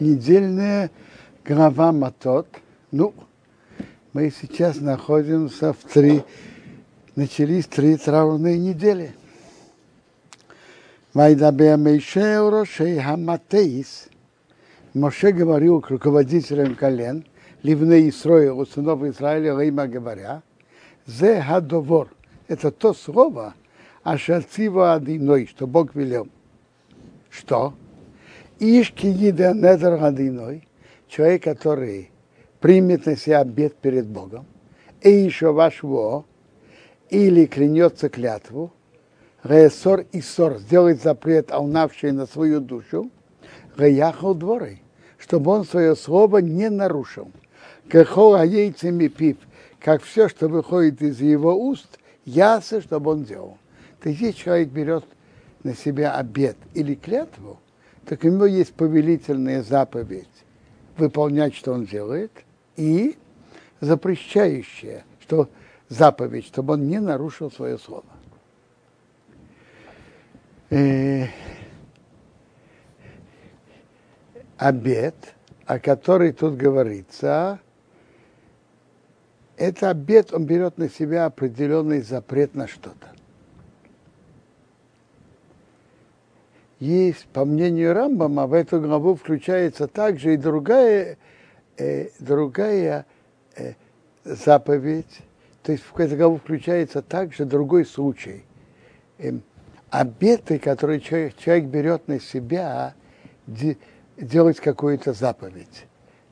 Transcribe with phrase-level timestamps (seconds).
[0.00, 0.90] недельная
[1.44, 2.48] глава Матот.
[2.90, 3.14] Ну,
[4.12, 6.22] мы сейчас находимся в три,
[7.16, 9.14] начались три траурные недели.
[11.12, 14.08] Вайдабе Мейше Урошей Хаматеис.
[14.94, 17.24] Моше говорил к руководителям колен,
[17.62, 20.42] Ливне Исроя, у сынов Израиля, Рима говоря,
[21.06, 22.08] Зе Хадовор.
[22.46, 23.54] Это то слово,
[24.02, 26.28] Ашацива Адиной, что Бог велел.
[27.30, 27.74] Что?
[28.60, 30.68] Ишки Ида Недер Адиной,
[31.08, 32.12] человек, который
[32.60, 34.46] примет на себя обед перед Богом,
[35.02, 36.24] и еще вашего,
[37.10, 38.72] или клянется клятву,
[39.42, 43.10] Реесор и сор сделает запрет, аунавший на свою душу,
[43.76, 44.78] Реяхал дворы,
[45.18, 47.30] чтобы он свое слово не нарушил.
[47.90, 49.36] Кехол яйцами пив,
[49.80, 53.58] как все, что выходит из его уст, ясно, чтобы он делал.
[54.00, 55.04] То есть, человек берет
[55.64, 57.58] на себя обед или клятву,
[58.06, 60.28] так у него есть повелительная заповедь
[60.96, 62.30] выполнять, что он делает,
[62.76, 63.16] и
[63.80, 65.48] запрещающая, что
[65.88, 68.04] заповедь, чтобы он не нарушил свое слово.
[70.70, 71.26] Э,
[74.56, 75.14] обед,
[75.66, 77.60] о который тут говорится,
[79.56, 83.13] это обед, он берет на себя определенный запрет на что-то.
[86.84, 91.16] Есть, по мнению Рамбама, в эту главу включается также и другая,
[91.78, 93.06] э, другая
[93.56, 93.72] э,
[94.22, 95.22] заповедь,
[95.62, 98.44] то есть в эту главу включается также другой случай.
[99.16, 99.32] Э,
[99.88, 102.92] обеты, которые человек, человек берет на себя,
[103.46, 103.78] де,
[104.18, 105.86] делать какую-то заповедь,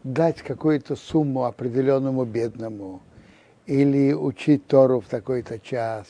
[0.04, 3.00] дать какую-то сумму определенному бедному,
[3.64, 6.06] или учить Тору в такой-то час,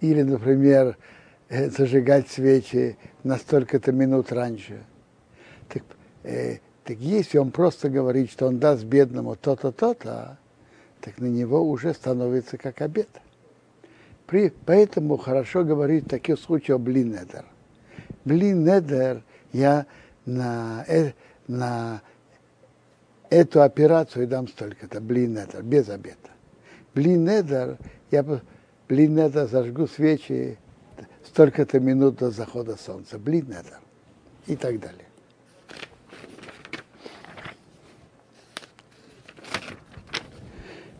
[0.00, 0.96] или, например,
[1.48, 4.82] зажигать свечи на столько-то минут раньше.
[5.68, 5.82] Так,
[6.24, 10.38] э, так если он просто говорит, что он даст бедному то-то, то-то,
[11.00, 13.08] так на него уже становится как обед.
[14.26, 17.44] При, поэтому хорошо говорить в таких случаях блин недер.
[18.24, 19.86] Блин недер я
[20.24, 21.12] на, э,
[21.46, 22.02] на
[23.30, 26.16] эту операцию дам столько-то, блин недер, без обеда.
[26.92, 27.78] Блин недер,
[28.10, 28.24] я
[28.88, 30.58] блин недер зажгу свечи
[31.36, 33.18] столько-то минут до захода солнца.
[33.18, 33.78] Блин недер.
[34.46, 35.04] И так далее.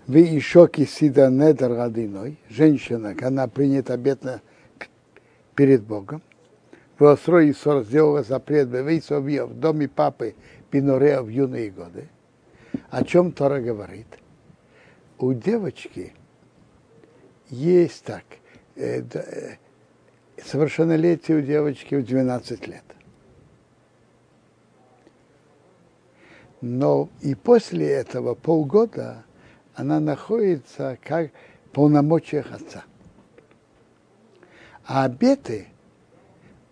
[0.06, 4.42] Вы еще кисида недер родиной, женщина, она принята обетно
[5.54, 6.20] перед Богом,
[6.98, 8.68] в Осрой Исор сделала запрет
[9.46, 10.34] в доме папы
[10.70, 12.10] Пинорея в юные годы.
[12.90, 14.06] О чем Тора говорит?
[15.18, 16.12] У девочки
[17.48, 18.24] есть так,
[18.74, 19.56] э, э,
[20.44, 22.84] совершеннолетие у девочки в 12 лет.
[26.60, 29.24] Но и после этого полгода
[29.74, 31.30] она находится как
[31.66, 32.84] в полномочиях отца.
[34.86, 35.66] А обеты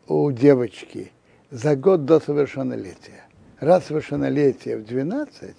[0.08, 1.12] у девочки
[1.50, 3.24] за год до совершеннолетия.
[3.60, 5.54] Раз совершеннолетие в 12,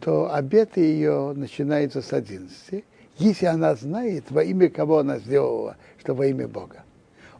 [0.00, 2.84] то обеты ее начинаются с 11,
[3.18, 6.84] если она знает, во имя кого она сделала, что во имя Бога.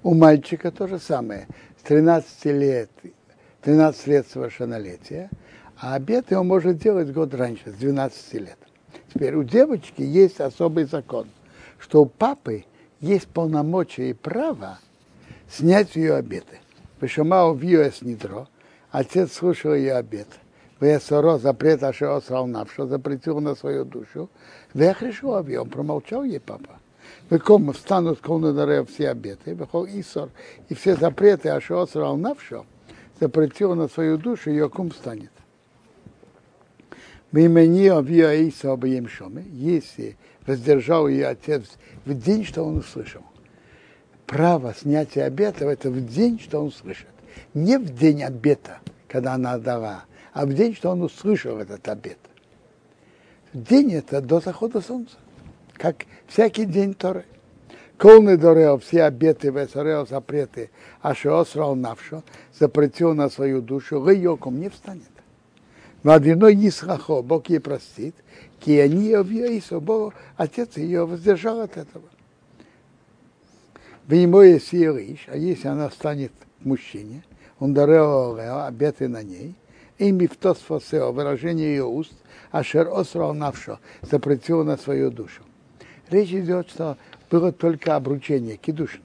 [0.02, 1.46] У мальчика то же самое.
[1.78, 2.90] С 13 лет,
[3.62, 5.30] 13 лет совершеннолетия,
[5.78, 8.58] а обеты он может делать год раньше, с 12 лет.
[9.12, 11.28] Теперь у девочки есть особый закон,
[11.78, 12.64] что у папы
[13.00, 14.78] есть полномочия и право
[15.50, 16.60] снять ее обеты.
[17.00, 18.48] Вышамау виоэс нидро,
[18.90, 20.28] отец слушал ее обет.
[20.80, 24.30] Весоро запрет Ашео сравнавшо, запретил на свою душу.
[24.72, 26.79] Вехрешу аби, он промолчал ей папа.
[27.30, 30.30] Веком встанут колнадаре все обеты, вехол Исор,
[30.68, 32.66] и все запреты Ашео сравнавшо,
[33.20, 35.30] запретил на свою душу, ее кум станет.
[37.32, 40.16] Мимени авиа Иса обоим шоме, если
[40.46, 41.64] воздержал ее отец
[42.04, 43.22] в день, что он услышал.
[44.26, 47.06] Право снятия обета это в день, что он услышит.
[47.54, 52.18] Не в день обета, когда она дала, а в день, что он услышал этот обет.
[53.52, 55.16] День это до захода солнца,
[55.80, 57.24] как всякий день Торы.
[57.96, 62.22] Колны дорео, все обеты, весорео, запреты, а шеосрал навшо,
[62.58, 65.10] запретил на свою душу, гайоком не встанет.
[66.02, 68.14] Вадиной Нисхахо, Бог ей простит,
[68.58, 72.04] ки они ее Бог, отец ее воздержал от этого.
[74.06, 77.22] В ему есть Ириш, а если она станет мужчине,
[77.58, 79.54] он дарил обеты на ней,
[79.98, 82.12] и мифтос фосео, выражение ее уст,
[82.50, 85.42] ашер осрал навшо, запретил на свою душу.
[86.10, 86.96] Речь идет, что
[87.30, 89.00] было только обручение, кидушин.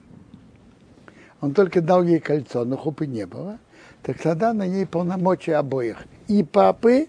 [1.40, 3.58] Он только дал ей кольцо, но хупы не было,
[4.02, 7.08] так тогда на ней полномочия обоих и папы,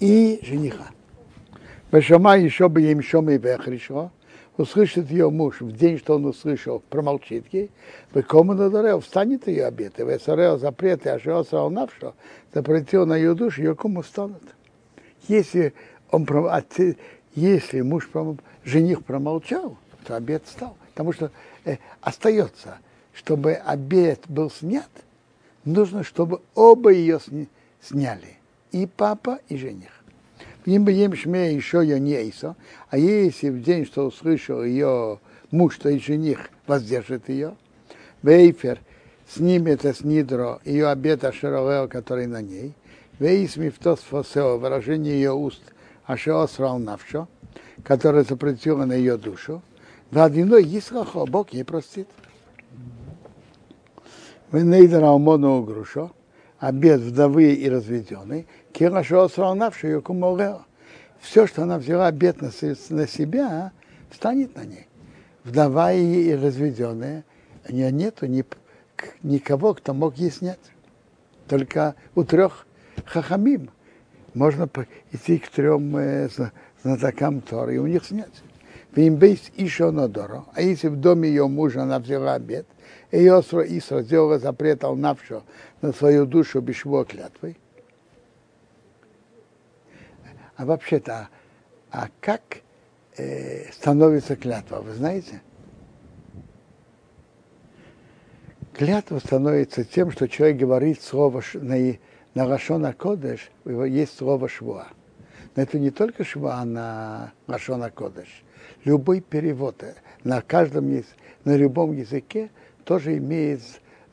[0.00, 0.90] и жениха.
[1.90, 4.10] Бешама еще бы им шома и вехришо,
[4.56, 7.70] услышит ее муж в день, что он услышал, промолчит ей,
[8.26, 12.14] кому надарел, встанет ее обед, и весорел запреты, а что срал навшо,
[12.52, 14.42] запретил на ее душу, ее кому станут.
[15.28, 15.72] Если
[16.10, 16.26] он,
[17.34, 18.08] если муж,
[18.64, 20.76] жених промолчал, то обед стал.
[20.90, 21.30] Потому что
[21.64, 22.78] э, остается,
[23.14, 24.90] чтобы обед был снят,
[25.64, 27.20] нужно, чтобы оба ее
[27.80, 28.36] сняли.
[28.72, 29.90] И папа, и жених.
[30.64, 32.54] Им бы им шме еще ее не Эйсо,
[32.88, 35.18] а если в день, что услышал ее
[35.50, 37.56] муж, то и жених воздержит ее,
[38.22, 38.78] Вейфер
[39.28, 42.74] снимет с Нидро ее обед Ашеролео, который на ней,
[43.18, 45.62] Вейс мифтос фосео, выражение ее уст,
[46.06, 47.28] Ашео срал навшо,
[47.84, 49.62] которое запретило на ее душу,
[50.10, 52.08] Вадиной Исрахо, Бог ей простит.
[54.50, 56.10] Венейдер Алмону Грушо,
[56.58, 60.66] обед вдовы и разведенный, Кирашо сравнавший ее куморео.
[61.20, 62.50] Все, что она взяла обед на,
[62.90, 63.72] на себя,
[64.12, 64.86] станет на ней.
[65.44, 67.24] Вдова и разведенная,
[67.66, 68.44] у нее нету ни,
[69.22, 70.60] никого, кто мог ей снять.
[71.48, 72.66] Только у трех
[73.06, 73.70] хахамим
[74.34, 74.68] можно
[75.10, 76.28] идти к трем э,
[76.82, 78.42] знатокам Торы и у них снять.
[78.94, 80.44] Вимбейс еще Нодоро.
[80.54, 82.66] А если в доме ее мужа она взяла обед,
[83.10, 85.42] и Йосра Исра сделала запрет Алнавшо
[85.80, 87.56] на свою душу бешво клятвой.
[90.56, 91.28] А вообще-то,
[91.90, 92.42] а как
[93.16, 95.42] э, становится клятва, вы знаете?
[98.74, 101.96] Клятва становится тем, что человек говорит слово на,
[102.34, 104.86] на Рашона Кодеш, есть слово швуа.
[105.54, 108.42] Но это не только шва на Рашона Кодеш
[108.84, 109.82] любой перевод
[110.24, 110.90] на каждом
[111.44, 112.50] на любом языке
[112.84, 113.60] тоже имеет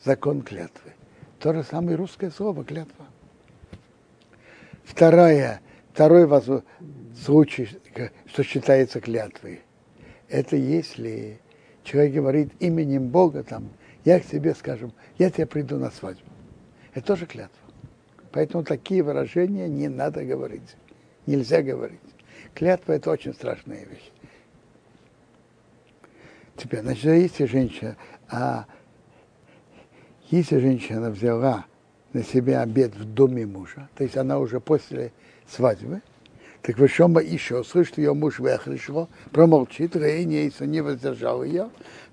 [0.03, 0.93] закон клятвы.
[1.39, 3.05] То же самое русское слово клятва.
[4.83, 5.61] Второе,
[5.93, 6.27] второй
[7.23, 7.69] случай,
[8.25, 9.61] что считается клятвой,
[10.27, 11.39] это если
[11.83, 13.69] человек говорит именем Бога, там,
[14.05, 16.29] я к тебе, скажем, я тебе приду на свадьбу.
[16.93, 17.68] Это тоже клятва.
[18.31, 20.75] Поэтому такие выражения не надо говорить.
[21.25, 21.99] Нельзя говорить.
[22.53, 24.11] Клятва– это очень страшная вещь.
[26.55, 27.95] Теперь, значит, если женщина,
[28.29, 28.65] а
[30.29, 31.65] если женщина взяла
[32.13, 35.11] на себя обед в доме мужа, то есть она уже после
[35.47, 36.01] свадьбы,
[36.61, 41.69] так вы Вышома еще слышит, ее муж выехал, промолчит, Рейнейса не воздержал ее,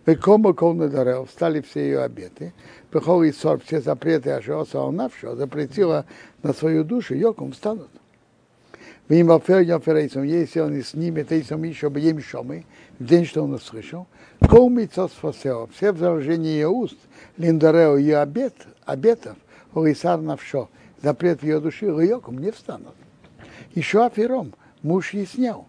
[0.06, 2.52] Векома колна дарел, встали все ее обеты,
[2.92, 6.06] Пехол и сор, все запреты, а Ашиоса Алнавшо, запретила
[6.44, 7.90] на свою душу, Йоком встанут.
[9.08, 12.64] Если он и снимет, Эйсом еще бы ем шомы,
[12.98, 14.06] в день, что он услышал,
[14.48, 16.98] Кол митцос фасео, все возражения ее уст,
[17.36, 18.54] линдарео ее обет,
[18.84, 19.36] обетов,
[19.74, 20.68] орисар навшо,
[21.02, 22.94] запрет в ее души, рыоком не встанут.
[23.76, 25.68] Еще афером муж ей снял.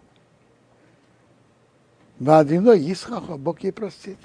[2.18, 4.18] Вадино Исхаха, Бог ей простит.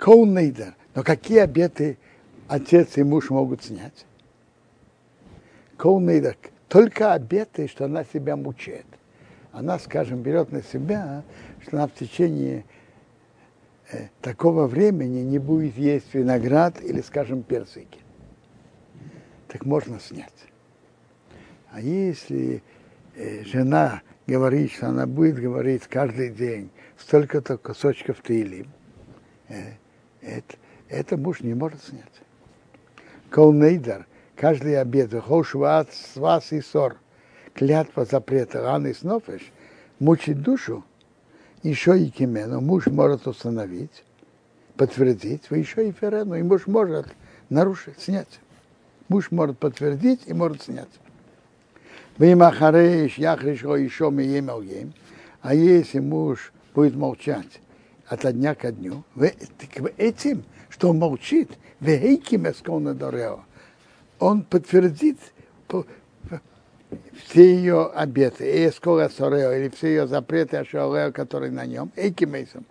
[0.00, 0.74] Кол нейдер.
[0.94, 1.98] Но какие обеты
[2.48, 4.06] отец и муж могут снять?
[5.76, 6.38] Кол нейдер
[6.68, 8.86] только обеты, что она себя мучает.
[9.52, 11.22] Она, скажем, берет на себя,
[11.60, 12.64] что она в течение
[14.20, 17.98] такого времени не будет есть виноград или, скажем, персики.
[19.48, 20.32] Так можно снять.
[21.70, 22.62] А если
[23.14, 28.68] э, жена говорит, что она будет говорить каждый день столько-то кусочков тылим,
[29.48, 29.74] э,
[30.20, 30.56] это,
[30.88, 32.22] это муж не может снять.
[33.30, 36.96] Колнейдер– каждый обед, хошват, свас и сор,
[37.54, 39.42] клятва запрета, раны и снофеш,
[39.98, 40.84] мучить душу,
[41.64, 44.04] еще и кимену, муж может установить,
[44.76, 47.06] подтвердить, вы еще и ферену, и муж может
[47.48, 48.40] нарушить, снять.
[49.08, 50.88] Муж может подтвердить и может снять.
[52.18, 54.92] Вы махареш, яхриш, еще мы ем,
[55.40, 57.60] а если муж будет молчать
[58.06, 59.02] от дня ко дню,
[59.96, 61.50] этим, что он молчит,
[64.18, 65.18] он подтвердит
[67.24, 72.64] все ее обеты, и скоро сорео, или все ее запреты ашорео, которые на нем, эйкимейсом,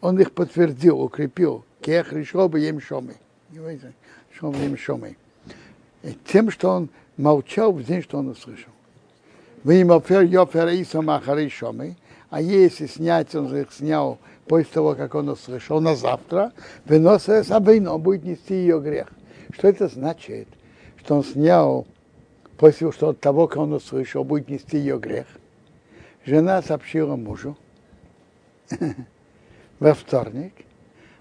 [0.00, 3.14] он их подтвердил, укрепил, кех решил бы им шомы.
[4.32, 5.16] Шом им шомы.
[6.26, 8.72] Тем, что он молчал в день, что он услышал.
[9.62, 11.96] Вы им офер йофер исам ахари шомы,
[12.30, 16.52] а если снять, он их снял после того, как он услышал, на завтра,
[16.84, 19.08] выносит он будет нести ее грех.
[19.52, 20.48] Что это значит?
[21.04, 21.86] что он снял
[22.56, 25.26] после что от того, как он услышал, будет нести ее грех.
[26.24, 27.56] Жена сообщила мужу
[29.78, 30.52] во вторник,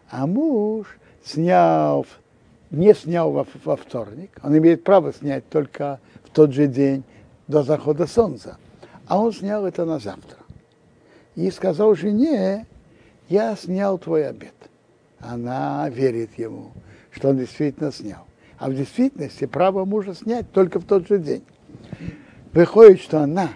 [0.10, 0.88] А муж
[1.24, 2.06] снял,
[2.72, 7.04] не снял во, во вторник, он имеет право снять только в тот же день
[7.48, 8.58] до захода солнца.
[9.08, 10.40] А он снял это на завтра.
[11.36, 12.66] И сказал жене,
[13.28, 14.54] я снял твой обед.
[15.20, 16.72] Она верит ему,
[17.12, 18.26] что он действительно снял.
[18.64, 21.44] А в действительности право мужа снять только в тот же день.
[22.54, 23.50] Выходит, что она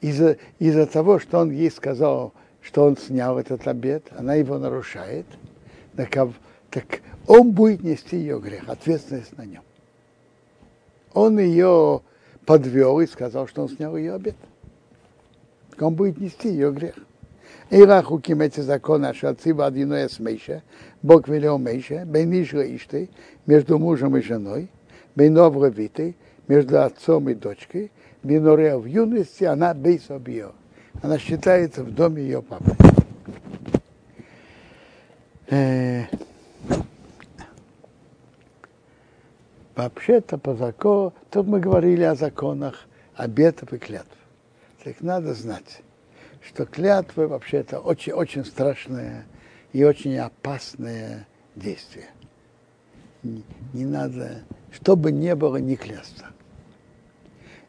[0.00, 5.26] из-за из того, что он ей сказал, что он снял этот обед, она его нарушает,
[5.96, 6.16] так,
[6.70, 9.62] так он будет нести ее грех, ответственность на нем.
[11.12, 12.00] Он ее
[12.46, 14.36] подвел и сказал, что он снял ее обед.
[15.78, 16.94] Он будет нести ее грех.
[17.70, 20.62] И рахуким эти законы, отцива одиное с Мейше,
[21.02, 23.10] Бог велел Мейше, бейнишра ишты,
[23.44, 24.70] между мужем и женой,
[25.14, 30.52] бейнов ревиты, между отцом и дочкой, бейнорея в юности, она бейсобио.
[31.02, 32.74] Она считается в доме ее папы.
[39.76, 44.08] Вообще-то по закону, тут мы говорили о законах обетов и клятв.
[44.82, 45.82] Так надо знать,
[46.48, 49.26] что клятвы вообще-то очень, очень страшное
[49.72, 52.06] и очень опасное действие.
[53.22, 56.26] Не, не надо, чтобы не было, не клясться.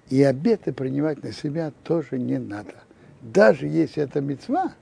[0.09, 2.75] И обеты принимать на себя тоже не надо.
[3.21, 4.73] Даже если это мецва,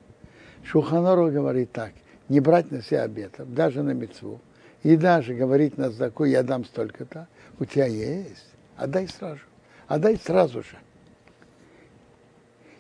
[0.64, 1.92] Шуханору говорит так,
[2.30, 4.40] не брать на себя обетов, даже на мецву.
[4.84, 7.28] И даже говорить на знаку, я дам столько-то,
[7.60, 9.42] у тебя есть, отдай сразу.
[9.88, 10.78] Отдай сразу же.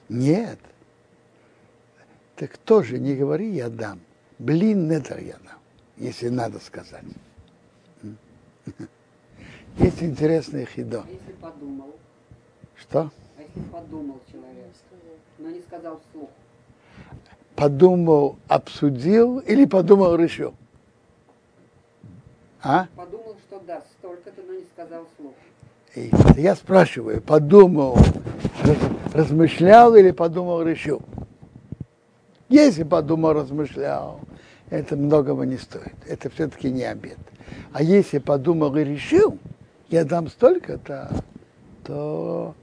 [0.10, 0.60] Нет,
[2.38, 4.00] так тоже не говори, я дам.
[4.38, 5.60] Блин, недер я дам,
[5.98, 7.04] если надо сказать.
[9.78, 11.04] Есть интересное хидо.
[11.06, 11.96] А если подумал?
[12.76, 13.12] Что?
[13.38, 14.72] А если подумал человек,
[15.40, 16.30] но не сказал вслух?
[17.56, 20.54] Подумал, обсудил или подумал, решил?
[22.62, 22.88] А?
[22.96, 25.34] Подумал, что даст столько-то, но не сказал вслух.
[25.96, 27.98] И я спрашиваю, подумал,
[29.14, 31.02] размышлял или подумал, решил?
[32.50, 34.22] Если подумал, размышлял,
[34.70, 35.96] это многого не стоит.
[36.08, 37.18] Это все-таки не обед.
[37.74, 39.38] А если подумал и решил,
[39.90, 41.10] я дам столько-то,
[41.84, 42.56] то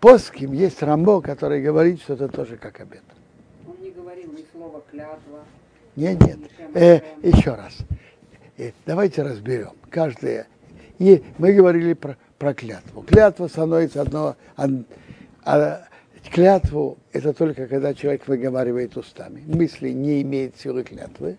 [0.00, 3.02] поским есть Рамбо, который говорит, что это тоже как обед.
[3.66, 5.40] Он не говорил ни слова клятва.
[5.96, 6.38] Нет, нет.
[6.74, 7.76] Э, еще раз.
[8.56, 9.72] Э, давайте разберем.
[9.90, 10.46] Каждое.
[10.98, 13.02] И мы говорили про, про клятву.
[13.02, 14.36] Клятва становится одно,
[15.44, 15.86] а,
[16.30, 19.42] Клятву– это только когда человек выговаривает устами.
[19.46, 21.36] Мысли не имеют силы клятвы.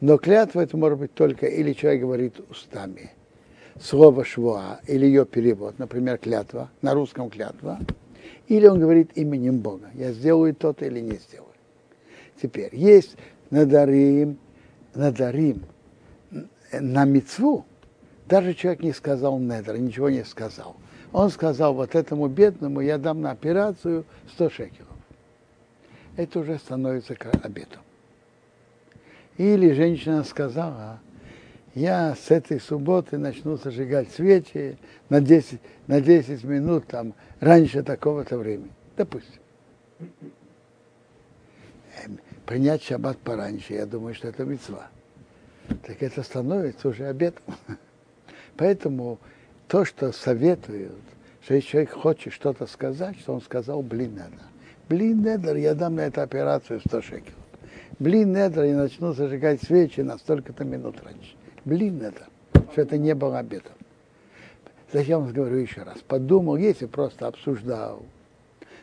[0.00, 3.10] Но клятва это может быть только или человек говорит устами.
[3.80, 7.78] Слово швуа или ее перевод, например, клятва, на русском клятва,
[8.46, 9.90] или он говорит именем Бога.
[9.94, 11.48] Я сделаю то-то или не сделаю.
[12.40, 13.16] Теперь, есть
[13.50, 14.38] надарим,
[14.94, 15.64] надарим
[16.72, 17.64] на мецву,
[18.26, 20.76] даже человек не сказал недр, ничего не сказал–
[21.12, 24.88] он сказал, вот этому бедному я дам на операцию 100 шекелов.
[26.16, 27.80] Это уже становится обетом.
[29.36, 31.00] Или женщина сказала,
[31.74, 34.76] я с этой субботы начну зажигать свечи
[35.08, 38.72] на 10, на 10 минут там, раньше такого-то времени.
[38.96, 39.40] Допустим.
[42.04, 44.88] Эм, принять шаббат пораньше, я думаю, что это мецва.
[45.86, 47.54] Так это становится уже обетом.
[48.56, 49.20] Поэтому
[49.68, 50.92] то, что советуют,
[51.42, 54.42] что если человек хочет что-то сказать, что он сказал блин недер.
[54.88, 57.34] Блин недер, я дам на эту операцию 100 шекелов.
[57.98, 61.34] Блин недер, я начну зажигать свечи на столько-то минут раньше.
[61.64, 62.28] Блин недер,
[62.72, 63.72] что это не было обедом.
[64.90, 65.98] Зачем я говорю еще раз?
[65.98, 68.02] Подумал, если просто обсуждал,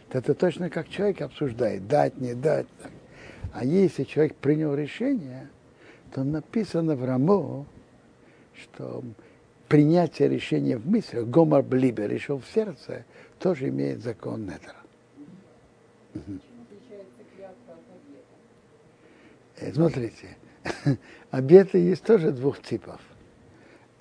[0.09, 2.67] то это точно как человек обсуждает, дать, не дать.
[2.81, 2.91] Так.
[3.53, 5.49] А если человек принял решение,
[6.13, 7.65] то написано в Рамо,
[8.53, 9.03] что
[9.67, 13.05] принятие решения в мыслях, гомор блибе, решил в сердце,
[13.39, 14.75] тоже имеет закон Недера.
[19.57, 20.37] Э, смотрите,
[21.31, 23.01] обеты есть тоже двух типов.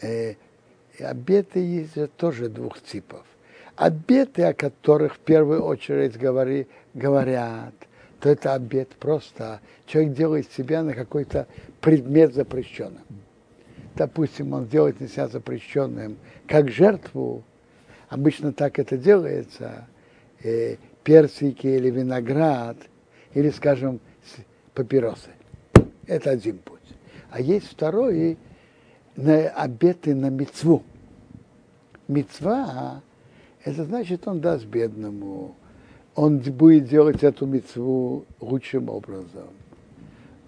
[0.01, 0.35] Э,
[0.99, 3.25] обеты есть тоже двух типов.
[3.77, 7.75] Обеты, о которых в первую очередь говори, говорят,
[8.21, 9.61] то это обет просто.
[9.87, 11.49] Человек делает себя на какой-то
[11.81, 13.03] предмет запрещенным
[13.95, 17.45] допустим, он делает на себя запрещенным как жертву,
[18.09, 19.87] обычно так это делается,
[20.43, 22.77] э, персики или виноград,
[23.35, 24.01] или, скажем,
[24.75, 25.31] папиросы.
[26.07, 26.81] Это один путь.
[27.31, 28.39] А есть второй,
[29.17, 30.83] на обеты на мецву.
[32.09, 33.03] Мецва,
[33.65, 35.55] это значит, он даст бедному,
[36.15, 39.49] он будет делать эту мецву лучшим образом.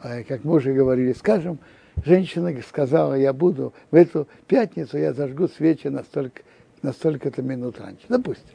[0.02, 1.58] э, как мы уже говорили, скажем,
[2.04, 6.42] женщина сказала, я буду в эту пятницу, я зажгу свечи на столько,
[6.82, 8.04] на столько-то минут раньше.
[8.08, 8.54] Допустим.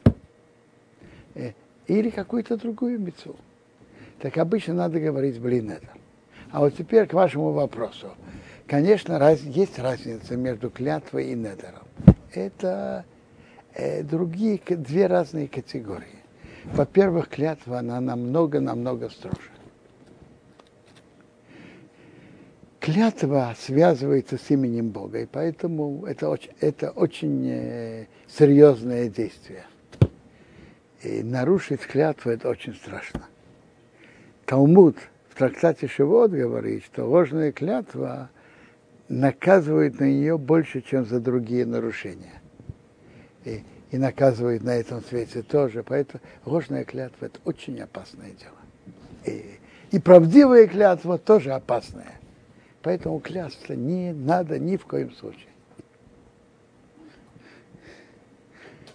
[1.34, 1.52] Э,
[1.86, 3.36] или какую-то другую мецу.
[4.20, 5.88] Так обычно надо говорить, блин, это.
[6.50, 8.08] А вот теперь к вашему вопросу.
[8.66, 11.86] Конечно, раз, есть разница между клятвой и недером.
[12.32, 13.04] Это
[13.74, 16.22] э, другие, две разные категории.
[16.64, 19.51] Во-первых, клятва, она намного-намного строже.
[22.82, 29.66] Клятва связывается с именем Бога, и поэтому это очень, это очень э, серьезное действие.
[31.04, 33.26] И нарушить клятву это очень страшно.
[34.46, 34.96] Талмуд
[35.28, 38.30] в трактате Шивот говорит, что ложная клятва
[39.08, 42.42] наказывает на нее больше, чем за другие нарушения.
[43.44, 43.62] И,
[43.92, 45.84] и наказывает на этом свете тоже.
[45.84, 48.58] Поэтому ложная клятва– это очень опасное дело.
[49.24, 49.60] И,
[49.92, 52.16] и правдивая клятва тоже опасная.
[52.82, 55.48] Поэтому клясться не надо ни в коем случае.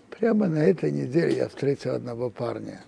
[0.09, 2.81] Прямо на этой неделе я встретил одного парня.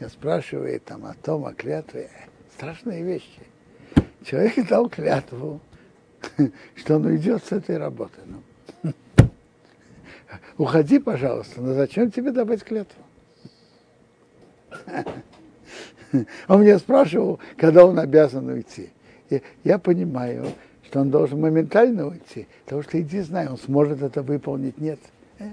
[0.00, 2.10] Я спрашиваю там о том, о клятве.
[2.54, 3.40] Страшные вещи.
[4.24, 5.60] Человек дал клятву,
[6.74, 8.18] что он уйдет с этой работы.
[8.82, 8.92] Ну.
[10.58, 13.02] Уходи, пожалуйста, но зачем тебе давать клятву?
[16.48, 18.90] Он меня спрашивал, когда он обязан уйти.
[19.64, 20.46] Я понимаю,
[20.84, 24.78] что он должен моментально уйти, потому что иди знай, он сможет это выполнить.
[24.78, 24.98] Нет.
[25.38, 25.50] Э?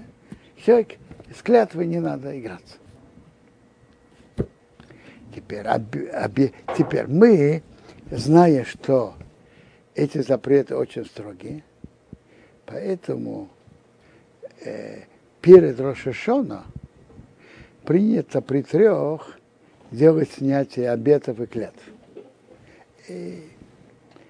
[0.56, 0.96] Человек
[1.36, 2.76] с клятвой не надо играться.
[5.34, 7.62] Теперь, оби, оби, теперь мы,
[8.10, 9.14] зная, что
[9.94, 11.62] эти запреты очень строгие,
[12.66, 13.48] поэтому
[14.64, 15.02] э,
[15.40, 16.64] перед Рошашона
[17.84, 19.38] принято при трех
[19.90, 21.82] делать снятие обетов и клятв.
[23.08, 23.47] И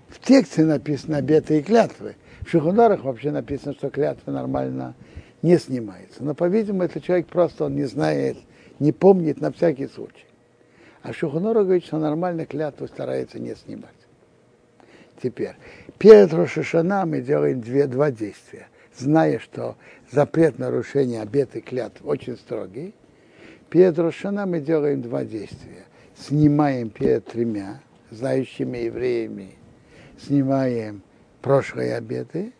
[0.09, 2.17] в тексте написано обеты и клятвы.
[2.43, 4.95] В Шухунарах вообще написано, что клятвы нормально
[5.43, 6.25] не снимается.
[6.25, 8.37] Но, по-видимому, этот человек просто он не знает,
[8.79, 10.25] не помнит на всякий случай.
[11.03, 13.91] А Шухунора говорит, что нормально клятву старается не снимать.
[15.23, 15.55] Теперь,
[15.99, 18.69] перед Рошашана мы делаем две, два действия.
[18.97, 19.77] Зная, что
[20.11, 22.95] запрет нарушения обеты клятв очень строгий,
[23.69, 25.85] перед Рошана мы делаем два действия.
[26.17, 27.81] Снимаем перед тремя
[28.11, 29.58] знающими евреями,
[30.19, 31.03] снимаем
[31.41, 32.53] прошлые обеты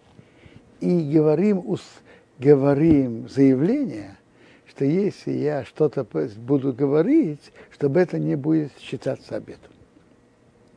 [0.81, 1.77] и говорим,
[2.39, 4.17] говорим заявление,
[4.69, 9.73] что если я что-то буду говорить, чтобы это не будет считаться обетом.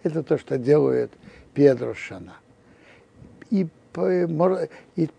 [0.03, 1.11] Это то, что делает
[1.53, 2.33] Педро Шана.
[3.51, 3.67] И,
[4.95, 5.09] и,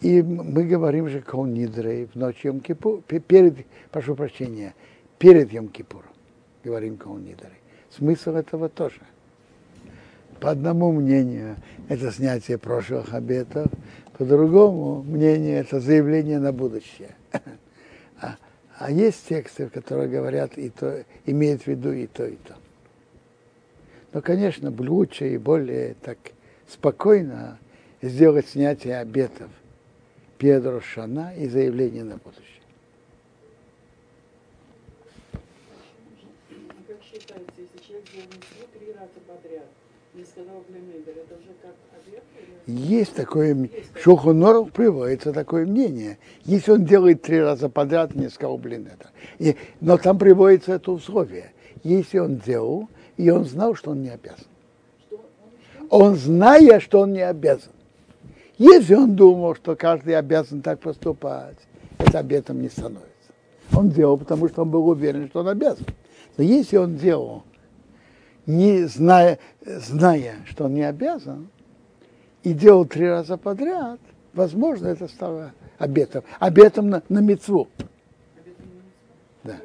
[0.00, 4.74] и мы говорим же Кол в ночь Йом перед, прошу прощения,
[5.18, 6.08] перед Йом Кипуром
[6.64, 7.18] говорим Кол.
[7.90, 9.00] Смысл этого тоже.
[10.40, 11.56] По одному мнению
[11.88, 13.66] это снятие прошлых обетов,
[14.16, 17.16] по другому мнению это заявление на будущее.
[18.20, 18.36] А,
[18.78, 22.56] а есть тексты, которые говорят и то, имеют в виду и то, и то.
[24.12, 26.18] Но, конечно, лучше и более так
[26.68, 27.60] спокойно
[28.02, 29.50] сделать снятие обетов
[30.38, 32.44] Педро Шана и заявление на будущее.
[35.32, 35.38] А
[36.86, 39.66] как считается, если человек делал три раза подряд,
[40.18, 42.22] не сказал это уже как обед?
[42.66, 43.54] Есть такое,
[43.94, 46.18] в Шухонорах приводится такое мнение.
[46.44, 49.10] Если он делает три раза подряд, не сказал, блин, это.
[49.38, 51.52] И, но там приводится это условие.
[51.84, 54.46] Если он делал, и он знал, что он не обязан.
[55.88, 57.72] Он, зная, что он не обязан.
[58.58, 61.56] Если он думал, что каждый обязан так поступать,
[61.98, 63.06] это обетом не становится.
[63.72, 65.86] Он делал, потому что он был уверен, что он обязан.
[66.36, 67.44] Но если он делал,
[68.48, 71.48] не зная, зная, что он не обязан,
[72.42, 74.00] и делал три раза подряд,
[74.32, 76.24] возможно, это стало обетом.
[76.40, 77.68] Обетом на, на мецву.
[79.44, 79.56] Да.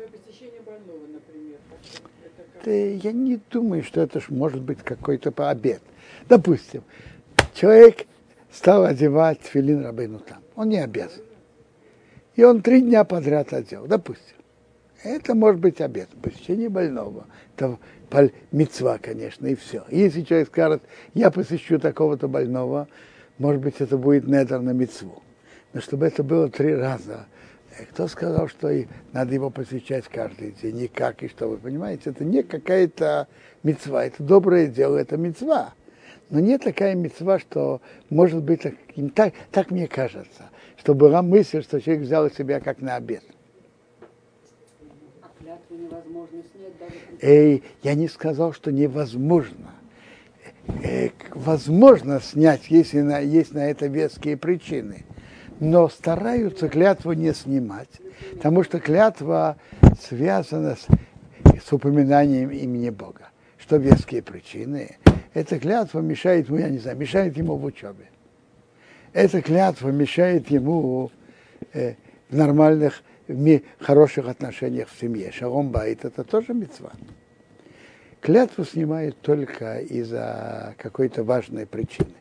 [2.66, 5.82] Да, я не думаю, что это может быть какой-то обед.
[6.28, 6.84] Допустим,
[7.54, 8.06] человек
[8.52, 10.40] стал одевать филин рабыну там.
[10.56, 11.24] Он не обязан.
[12.36, 14.36] И он три дня подряд одел, допустим.
[15.04, 17.28] Это может быть обед, посещение больного.
[17.56, 17.78] Это
[18.52, 19.84] мецва, конечно, и все.
[19.90, 22.88] Если человек скажет, я посещу такого-то больного,
[23.38, 25.22] может быть, это будет недер на мецву.
[25.74, 27.26] Но чтобы это было три раза,
[27.78, 32.12] э, кто сказал, что и надо его посещать каждый день, никак, и что вы понимаете,
[32.12, 33.28] это не какая-то
[33.64, 35.74] мецва, это доброе дело, это мецва.
[36.30, 38.74] Но нет такая мецва, что может быть, так,
[39.16, 43.24] так, так мне кажется, что была мысль, что человек взял себя как на обед.
[47.22, 49.72] Эй, я не сказал, что невозможно.
[50.84, 55.06] э, возможно снять, если на, есть на это веские причины.
[55.60, 57.90] Но стараются клятву не снимать,
[58.34, 59.58] потому что клятва
[60.02, 60.88] связана с,
[61.64, 63.30] с упоминанием имени Бога.
[63.58, 64.98] Что веские причины?
[65.34, 68.10] Эта клятва мешает ему, я не знаю, мешает ему в учебе.
[69.14, 71.12] Эта клятва мешает ему
[71.72, 71.94] э,
[72.30, 75.32] в нормальных, в хороших отношениях в семье.
[75.32, 76.92] Шалом байт это тоже мецва.
[78.22, 82.14] Клятву снимает только из-за какой-то важной причины.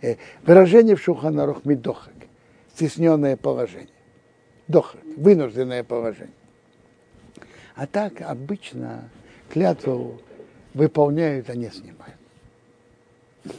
[0.00, 2.14] Э, выражение в Шуханарух мидохак,
[2.74, 3.88] стесненное положение.
[4.68, 6.34] Дохак, вынужденное положение.
[7.74, 9.10] А так обычно
[9.50, 10.20] клятву
[10.74, 12.16] выполняют, а не снимают.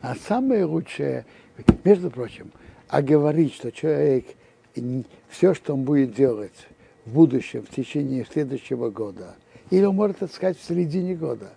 [0.00, 1.24] А самое лучшее,
[1.84, 2.50] между прочим,
[2.88, 4.26] а говорить, что человек
[5.28, 6.66] все, что он будет делать
[7.04, 9.36] в будущем, в течение следующего года,
[9.70, 11.52] или он может это сказать в середине года,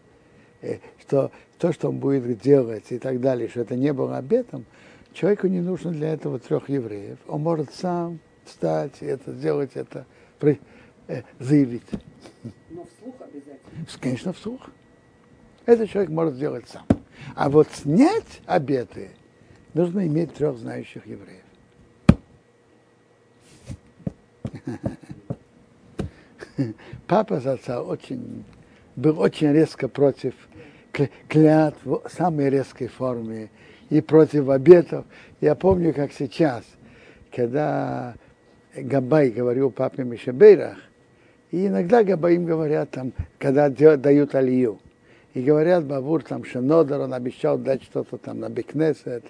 [0.62, 4.65] э, что то, что он будет делать и так далее, что это не было обетом,
[5.13, 7.17] человеку не нужно для этого трех евреев.
[7.28, 10.06] Он может сам встать и это сделать, это
[10.41, 11.84] э, заявить.
[12.69, 13.99] Но вслух обязательно.
[13.99, 14.62] Конечно, вслух.
[15.65, 16.86] Этот человек может сделать сам.
[17.36, 19.10] А вот снять обеты
[19.73, 21.41] нужно иметь трех знающих евреев.
[27.08, 28.44] Папа Заца очень,
[28.96, 30.34] был очень резко против
[31.28, 33.50] клятв в самой резкой форме
[33.89, 35.06] и против обетов.
[35.41, 36.63] Я помню, как сейчас,
[37.36, 38.15] когда
[38.76, 40.78] Габай говорил папе Мишебейрах,
[41.52, 44.80] и иногда Габаим говорят там, когда дают алию,
[45.34, 49.26] и говорят Бабур там, что Нодер, он обещал дать что-то там на Бекнесет.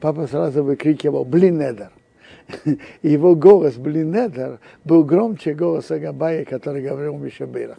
[0.00, 1.90] Папа сразу выкрикивал «Блинедер».
[1.90, 2.05] И
[3.02, 7.78] его голос Блинедер был громче голоса Габая, который говорил Мишабирах.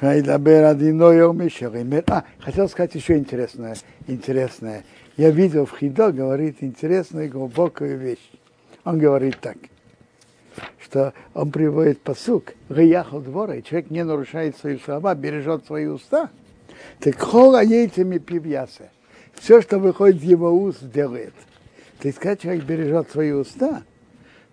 [0.00, 4.84] А, хотел сказать еще интересное, интересное.
[5.16, 8.30] Я видел в Хидо, говорит интересную глубокую вещь.
[8.84, 9.56] Он говорит так,
[10.82, 16.28] что он приводит посук, Гаяхал двора, и человек не нарушает свои слова, бережет свои уста.
[17.00, 18.90] Так хола яйцами пивьяса
[19.36, 21.34] все, что выходит из его уст, делает.
[22.00, 23.82] То есть, когда человек бережет свои уста,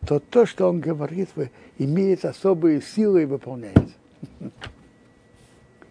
[0.05, 1.29] то то, что он говорит,
[1.77, 3.93] имеет особые силы и выполняется.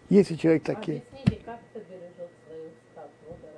[0.09, 1.03] Если человек такие...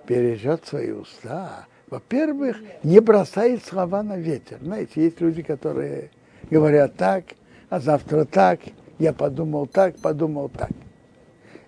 [0.06, 1.66] Бережет свои уста.
[1.88, 4.58] Во-первых, не бросает слова на ветер.
[4.60, 6.10] Знаете, есть люди, которые
[6.50, 7.24] говорят так,
[7.70, 8.60] а завтра так,
[8.98, 10.70] я подумал так, подумал так.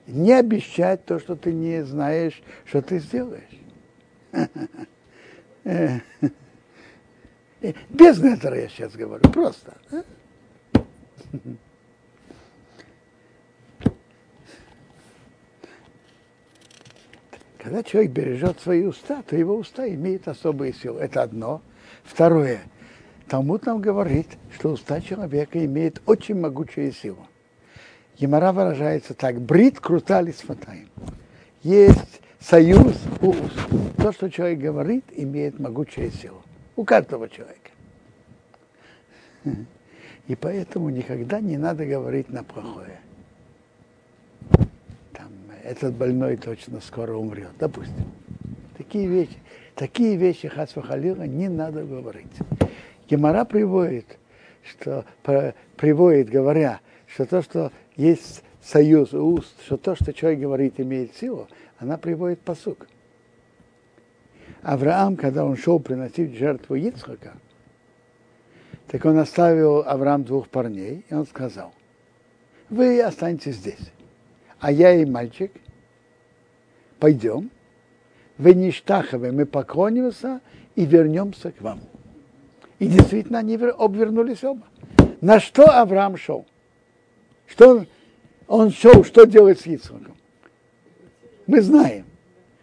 [0.06, 3.53] Не обещать то, что ты не знаешь, что ты сделаешь.
[7.88, 9.74] Без нетера я сейчас говорю, просто.
[17.58, 21.00] Когда человек бережет свои уста, то его уста имеют особые силы.
[21.00, 21.62] Это одно.
[22.02, 22.60] Второе.
[23.26, 27.26] Талмуд нам говорит, что уста человека имеют очень могучую силу.
[28.18, 29.40] Емара выражается так.
[29.40, 30.90] Брит крутали с фатаем.
[31.62, 32.94] Есть союз.
[33.96, 36.42] То, что человек говорит, имеет могучую силу.
[36.76, 37.70] У каждого человека.
[40.26, 42.98] И поэтому никогда не надо говорить на плохое.
[45.12, 45.28] Там,
[45.62, 48.10] этот больной точно скоро умрет, допустим.
[48.76, 49.36] Такие вещи,
[49.74, 52.32] такие вещи Хасвахалила не надо говорить.
[53.08, 54.18] Гемора приводит,
[54.62, 55.04] что
[55.76, 61.48] приводит, говоря, что то, что есть союз уст, что то, что человек говорит, имеет силу,
[61.78, 62.86] она приводит посук.
[64.62, 67.34] Авраам, когда он шел приносить жертву Ицхака,
[68.86, 71.72] так он оставил Авраам двух парней, и он сказал,
[72.70, 73.92] вы останетесь здесь,
[74.60, 75.52] а я и мальчик
[76.98, 77.50] пойдем,
[78.38, 80.40] вы не штаховы, мы поклонимся
[80.74, 81.80] и вернемся к вам.
[82.78, 84.66] И действительно они обвернулись оба.
[85.20, 86.46] На что Авраам шел?
[87.46, 87.86] Что он,
[88.46, 90.16] он шел, что делать с Ицхаком?
[91.47, 92.05] Мы знаем.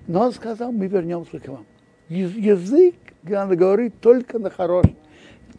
[0.07, 1.67] Но он сказал, мы вернемся к вам.
[2.09, 4.95] Язык, надо говорить только на хорошее.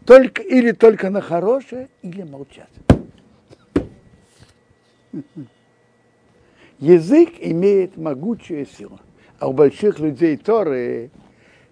[0.06, 2.70] Только, или только на хорошее, или молчать.
[6.78, 8.98] Язык имеет могучую силу.
[9.38, 11.10] А у больших людей Торы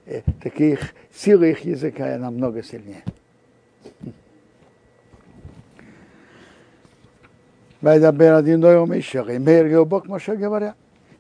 [0.04, 3.02] э, таких сила их языка намного сильнее.
[7.82, 10.72] וידבר הדין לא יום ישרים, מהרגעו בו כמו שגבריה.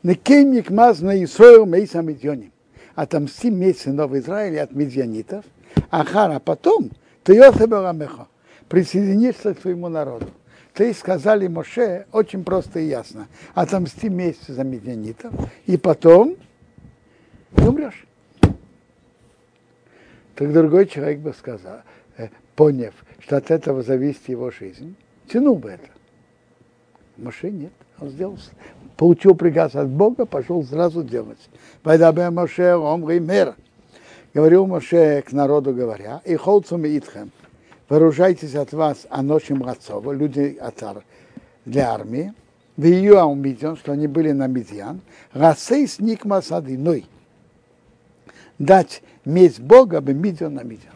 [0.03, 2.51] Некем Никмаз на Исроил Мейса Медьоним.
[2.95, 5.45] Отомсти месяц сынов Израиля от медьянитов,
[5.89, 6.91] Ахара потом
[7.23, 8.27] ты Йосебеламеха,
[8.67, 10.27] присоединишься к своему народу.
[10.73, 13.27] То есть сказали Моше очень просто и ясно.
[13.53, 15.33] Отомсти месть за медианитов,
[15.65, 16.35] и потом
[17.55, 18.05] ты умрешь.
[20.35, 21.81] Так другой человек бы сказал,
[22.17, 24.95] э, поняв, что от этого зависит его жизнь,
[25.27, 25.89] тянул бы это.
[27.17, 27.73] Моше нет.
[27.99, 28.37] Он сделал,
[29.01, 31.39] получил приказ от Бога, пошел сразу делать.
[31.83, 33.55] Вайдабе Моше омри мир.
[34.31, 37.31] Говорил Моше к народу говоря, и холцум итхем,
[37.89, 41.03] вооружайтесь от вас аношим рацова, люди атар,
[41.65, 42.31] для армии,
[42.77, 45.01] в ее Аумидиан, что они были на Медиан,
[45.33, 47.07] расей сник масады, ной,
[48.59, 50.93] дать месть Бога бы Медиан на Медиан.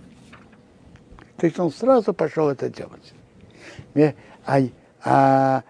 [1.38, 3.14] То есть он сразу пошел это делать.
[4.46, 4.62] А,
[5.04, 5.64] а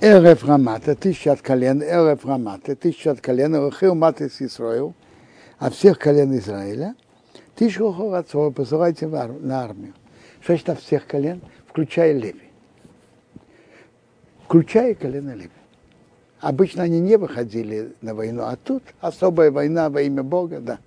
[0.00, 4.94] Эрев Рамата, тысяча от колен, Эрев Рамата, тысяча от колен, Рахил Матис Исраил,
[5.58, 6.94] от всех колен Израиля,
[7.56, 9.94] тысячу Хорацова посылайте на армию.
[10.40, 12.48] Что значит от всех колен, включая Леви?
[14.44, 15.50] Включая колено Леви.
[16.40, 20.78] Обычно они не выходили на войну, а тут особая война во имя Бога, да.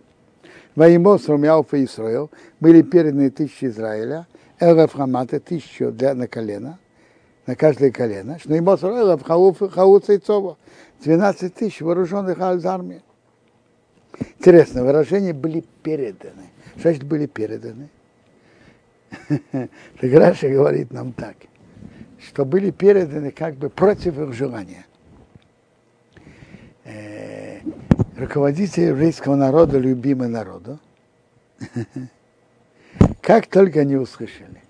[0.73, 4.25] Во имя Срумяуфа и Исраил были переданы тысячи Израиля,
[4.57, 6.79] Эрев Рамата, тысячу для, на колено,
[7.45, 8.39] на каждое колено.
[8.39, 10.57] Что ему Срумяуфа, Хауц и Цова,
[11.03, 13.01] 12 тысяч вооруженных из армии.
[14.39, 16.49] Интересно, выражения были переданы.
[16.73, 17.89] Что значит были переданы?
[20.01, 21.35] Раша говорит нам так,
[22.19, 24.85] что были переданы как бы против их желания.
[26.83, 27.59] Э,
[28.17, 30.79] руководитель еврейского народа, любимый народу,
[33.21, 34.61] как только они услышали,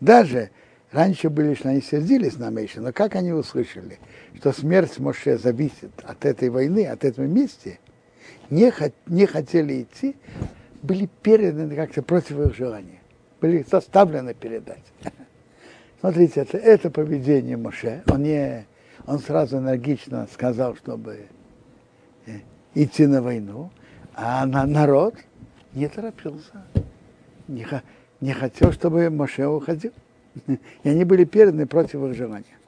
[0.00, 0.50] даже
[0.94, 3.98] раньше были, что они сердились на Мейша, но как они услышали,
[4.36, 7.70] что смерть Моше зависит от этой войны, от этого места,
[8.50, 8.72] не,
[9.06, 10.16] не хотели идти,
[10.82, 13.00] были переданы как-то против их желания
[13.44, 14.84] были заставлены передать.
[16.00, 18.02] Смотрите, это, это поведение Моше.
[18.10, 18.66] Он, не,
[19.06, 21.26] он сразу энергично сказал, чтобы
[22.24, 22.38] э,
[22.74, 23.70] идти на войну,
[24.14, 25.16] а на, народ
[25.74, 26.64] не торопился.
[27.46, 27.66] Не,
[28.22, 29.92] не хотел, чтобы Моше уходил.
[30.46, 32.58] И они были переданы против их желания.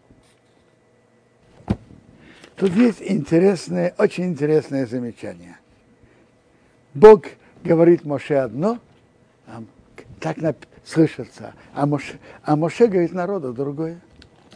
[2.57, 5.59] Тут есть интересное, очень интересное замечание.
[6.95, 7.27] Бог
[7.63, 8.79] говорит Моше одно,
[9.47, 9.63] а
[10.21, 10.39] так
[10.85, 11.55] слышится.
[11.75, 14.01] А Моше, а Моше говорит народу другое.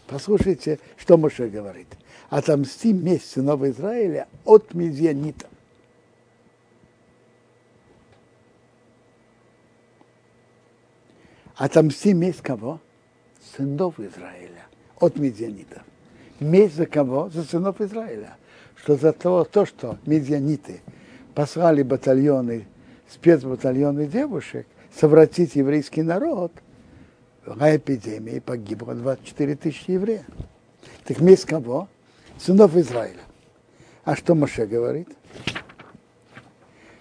[0.07, 1.89] Послушайте, что Моше говорит.
[2.31, 5.47] Отомсти месть сынов Израиля от Медианита.
[11.57, 12.81] Отомсти месть кого?
[13.57, 14.67] Сынов Израиля
[14.99, 15.83] от Медианитов.
[16.41, 17.29] Месть за кого?
[17.31, 18.37] За сынов Израиля.
[18.77, 20.81] Что за то, то что медианиты
[21.35, 22.67] послали батальоны,
[23.09, 26.53] спецбатальоны девушек, совратить еврейский народ,
[27.45, 30.25] в эпидемии погибло 24 тысячи евреев.
[31.05, 31.89] Так месть кого?
[32.39, 33.21] Сынов Израиля.
[34.05, 35.09] А что Моше говорит?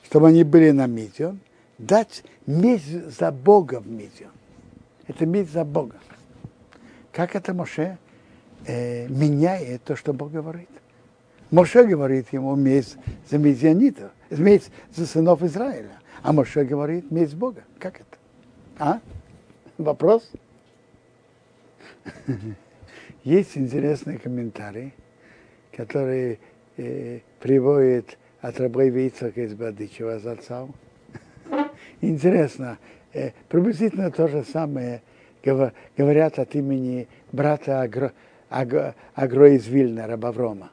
[0.03, 1.39] Чтобы они были на Мидион,
[1.77, 4.31] дать месть за Бога в Мидион.
[5.07, 5.95] Это месть за Бога.
[7.19, 7.97] Как это Моше
[8.65, 10.69] э, меняет то, что Бог говорит?
[11.51, 12.95] Моше говорит ему месть
[13.29, 15.99] за медианитов, месть за сынов Израиля.
[16.23, 17.65] А Моше говорит, месть Бога.
[17.77, 18.17] Как это?
[18.77, 19.01] А?
[19.77, 20.31] Вопрос?
[23.25, 24.93] Есть интересный комментарий,
[25.75, 26.39] который
[26.77, 30.73] э, приводит от Вейцака из Бадычева Зацау.
[31.99, 32.77] Интересно,
[33.11, 35.01] э, приблизительно то же самое
[35.43, 38.11] говорят от имени брата Агро,
[38.49, 40.69] Агро, Агро из Вильна, Рабаврома.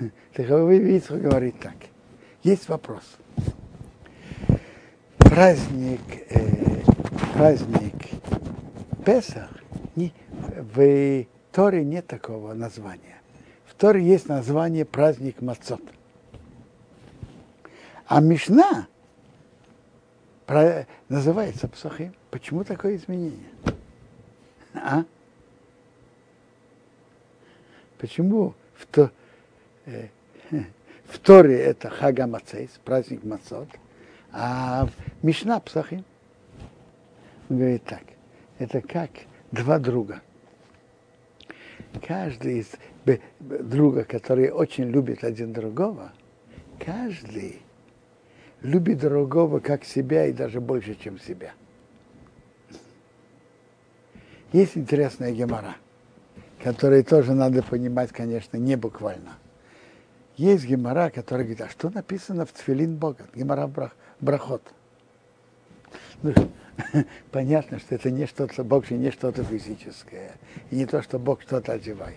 [0.34, 1.76] Так Вейцак говорит так.
[2.42, 3.02] Есть вопрос–
[5.36, 6.82] праздник, э,
[7.34, 7.92] праздник
[9.04, 9.50] Песах,
[9.94, 10.10] не,
[10.56, 13.20] в Торе нет такого названия.
[13.66, 15.82] В Торе есть название праздник Мацот.
[18.06, 18.86] А Мишна
[21.08, 22.14] называется Псахим.
[22.30, 23.48] Почему такое изменение?
[24.74, 25.04] А?
[27.98, 29.10] Почему в, то,
[29.86, 30.08] э,
[31.06, 33.68] в Торе это Хага Мацейс, праздник Мацот,
[34.32, 34.88] а
[35.22, 36.04] Мишна Псахим
[37.48, 38.02] говорит так,
[38.58, 39.10] это как
[39.50, 40.20] два друга.
[42.06, 42.72] Каждый из
[43.38, 46.12] друга, которые очень любят один другого,
[46.78, 47.62] каждый
[48.62, 51.52] любит другого как себя и даже больше, чем себя.
[54.52, 55.76] Есть интересная гемора,
[56.62, 59.36] которую тоже надо понимать, конечно, не буквально.
[60.36, 63.26] Есть гемора, которая говорит, а что написано в Тфилин Бога?
[63.34, 64.62] Гемора Брах, брахот.
[66.22, 66.32] Ну,
[67.30, 70.32] Понятно, что это не что-то, Бог же не что-то физическое.
[70.70, 72.16] И не то, что Бог что-то одевает.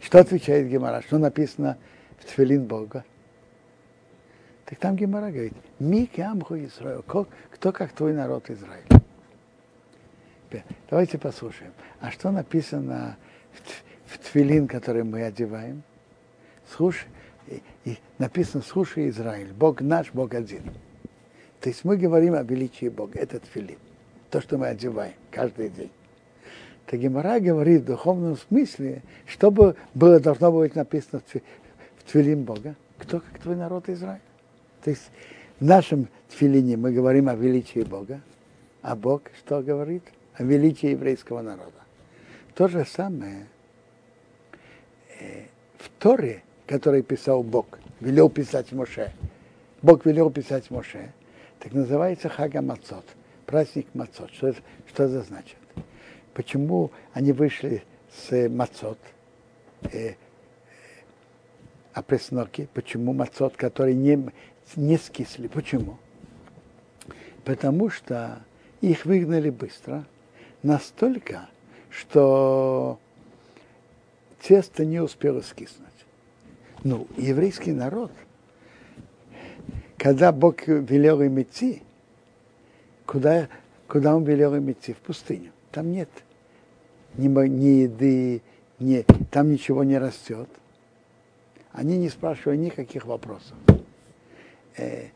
[0.00, 1.02] Что отвечает Гемора?
[1.02, 1.76] Что написано
[2.18, 3.04] в Тфилин Бога?
[4.68, 8.84] Так там Гемора говорит, Мик Ямху Израиль, кто как твой народ Израиль.
[10.90, 11.72] Давайте послушаем.
[12.00, 13.16] А что написано
[13.52, 15.82] в, в Твилин, который мы одеваем?
[16.70, 17.08] Слушай,
[17.46, 20.64] и, и написано «Слушай, Израиль, Бог наш, Бог один».
[21.60, 23.78] То есть мы говорим о величии Бога, этот филин,
[24.30, 25.90] то, что мы одеваем каждый день.
[26.84, 33.20] Так Гемора говорит в духовном смысле, чтобы было, должно быть написано в Твилин Бога, кто
[33.20, 34.20] как твой народ Израиль.
[34.82, 35.10] То есть
[35.60, 38.20] в нашем Тфилине мы говорим о величии Бога,
[38.82, 40.02] а Бог что говорит?
[40.34, 41.72] О величии еврейского народа.
[42.54, 43.46] То же самое
[45.20, 45.44] э,
[45.76, 49.12] в Торе, который писал Бог, велел писать Моше.
[49.82, 51.12] Бог велел писать Моше
[51.58, 53.04] так называется Хага Мацот,
[53.46, 54.30] праздник Мацот.
[54.32, 55.56] Что, это, что это значит?
[56.34, 58.98] Почему они вышли с Мацот,
[59.92, 60.14] э,
[61.92, 64.30] а пресноки, почему Мацот, который не,
[64.76, 65.98] не скисли, почему?
[67.44, 68.40] Потому что
[68.80, 70.04] их выгнали быстро,
[70.62, 71.48] настолько,
[71.90, 72.98] что
[74.40, 75.86] тесто не успело скиснуть.
[76.84, 78.12] Ну, еврейский народ–
[79.98, 81.82] когда Бог велел им идти,
[83.04, 83.48] куда,
[83.88, 84.92] куда он велел им идти?
[84.92, 85.50] В пустыню.
[85.72, 86.08] Там нет
[87.16, 88.40] ни, ни еды,
[88.78, 90.48] ни, там ничего не растет.
[91.72, 93.56] Они не спрашивают никаких вопросов.
[94.78, 95.08] Э,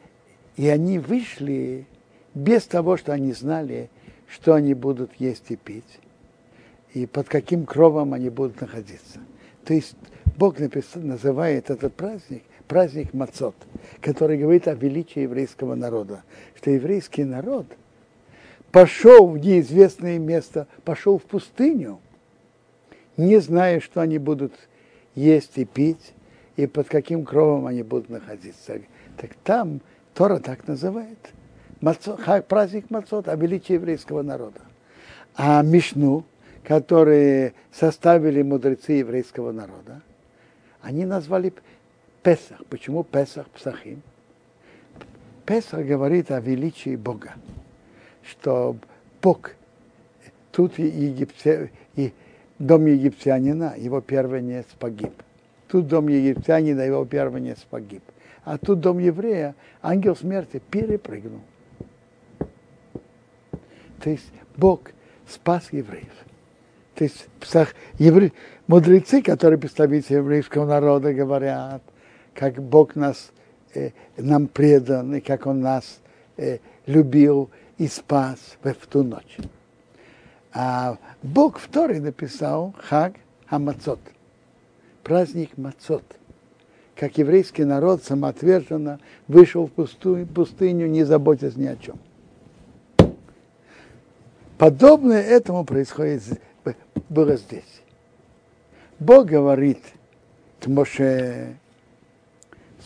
[0.56, 1.86] и они вышли
[2.34, 3.88] без того, что они знали,
[4.28, 5.98] что они будут есть и пить,
[6.92, 9.20] и под каким кровом они будут находиться.
[9.64, 9.96] То есть
[10.36, 13.54] Бог называет этот праздник праздник Мацот,
[14.00, 16.22] который говорит о величии еврейского народа.
[16.56, 17.66] Что еврейский народ
[18.70, 22.00] пошел в неизвестное место, пошел в пустыню,
[23.18, 24.54] не зная, что они будут
[25.14, 26.14] есть и пить,
[26.56, 28.80] и под каким кровом они будут находиться.
[29.16, 29.80] Так там
[30.14, 31.18] Тора так называет.
[31.80, 34.60] Мацот, праздник Мацот, о величии еврейского народа.
[35.34, 36.24] А Мишну,
[36.64, 40.00] которые составили мудрецы еврейского народа,
[40.80, 41.52] они назвали
[42.22, 42.64] Песах.
[42.66, 44.02] Почему Песах Псахим?
[45.44, 47.32] Песах говорит о величии Бога,
[48.22, 48.76] что
[49.20, 49.56] Бог,
[50.52, 52.12] тут египте, и
[52.60, 55.12] дом египтянина, его первенец погиб.
[55.66, 58.02] Тут дом египтянина, его первенец погиб.
[58.44, 61.40] А тут дом еврея, ангел смерти перепрыгнул.
[64.00, 64.90] То есть Бог
[65.28, 66.12] спас евреев.
[66.94, 68.32] То есть псах, евре,
[68.66, 71.82] мудрецы, которые представители еврейского народа, говорят,
[72.34, 73.30] как Бог нас,
[73.74, 76.00] э, нам предан, и как Он нас
[76.36, 79.38] э, любил и спас в, в ту ночь.
[80.52, 83.14] А Бог в Торе написал Хаг
[83.46, 84.00] Хамацот,
[85.02, 86.04] праздник Мацот,
[86.94, 91.98] как еврейский народ самоотверженно вышел в пустую, пустыню, не заботясь ни о чем.
[94.58, 96.40] Подобное этому происходит,
[97.08, 97.82] было здесь.
[98.98, 99.80] Бог говорит
[100.66, 101.56] Моше,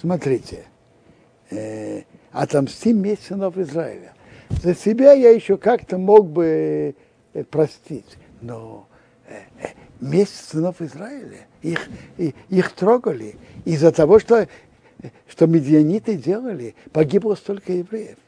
[0.01, 0.65] смотрите,
[1.51, 4.15] э, отомсти месть сынов Израиля.
[4.63, 6.95] За себя я еще как-то мог бы
[7.35, 8.87] э, простить, но
[9.29, 9.67] э, э,
[10.01, 14.49] месть сынов Израиля, их, их, их трогали из-за того, что,
[15.29, 18.19] что медианиты делали, погибло столько евреев.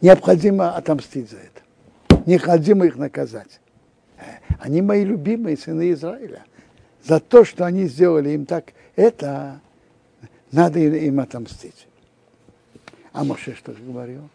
[0.00, 2.22] Необходимо отомстить за это.
[2.26, 3.60] Необходимо их наказать.
[4.58, 6.44] Они мои любимые сыны Израиля.
[7.04, 9.60] За то, что они сделали им так, это
[10.52, 11.88] надо им отомстить.
[13.12, 14.28] А Моше что говорил?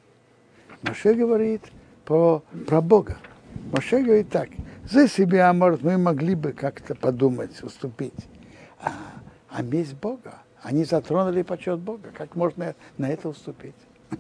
[0.81, 1.61] Моше говорит
[2.05, 3.17] про, про Бога.
[3.71, 4.49] Моше говорит так,
[4.89, 8.27] за себя, может, мы могли бы как-то подумать, уступить.
[8.79, 8.91] А,
[9.49, 13.75] а месть Бога, они затронули почет Бога, как можно на это уступить?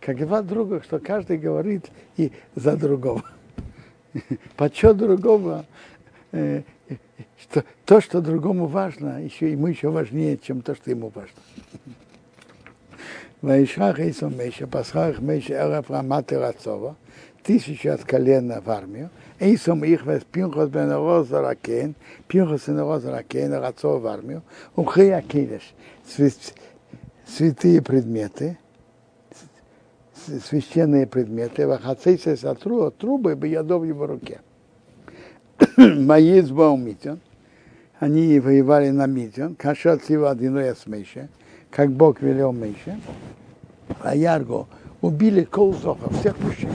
[0.00, 3.22] Как два друга, что каждый говорит и за другого.
[4.56, 5.66] Почет другого
[6.32, 6.62] э,
[7.40, 11.40] что то, что другому важно, еще ему еще важнее, чем то, что ему важно.
[14.10, 16.96] Исом Меша, Пасхах Меша Эреф Рамат Рацова,
[17.42, 21.94] тысяча от колена в армию, Эйсом их вес Пинхос бен Ракен,
[22.28, 24.42] Пинхос Роза Ракен, Рацова в армию,
[24.76, 25.74] Ухея Кидеш,
[27.26, 28.58] святые предметы,
[30.44, 34.40] священные предметы, Вахацейся Сатру, трубы бы ядов в его руке.
[35.76, 37.20] Маец Баумитян,
[37.98, 41.28] они воевали на Мидьян, Каша Цива Адиноя с Мейше,
[41.70, 43.00] как Бог велел Мейше,
[44.02, 44.66] а Ярго
[45.00, 46.70] убили колзоха, всех мужчин.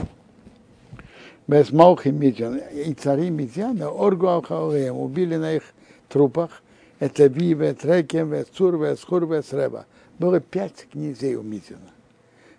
[1.46, 5.62] Без Малхи Мидьян и цари Мидьяна, Оргу Алхаолеем, убили на их
[6.08, 6.62] трупах,
[6.98, 9.86] это Виве, Трекем, Цурве, Схурве, Среба.
[10.18, 11.90] Было пять князей у Мидьяна.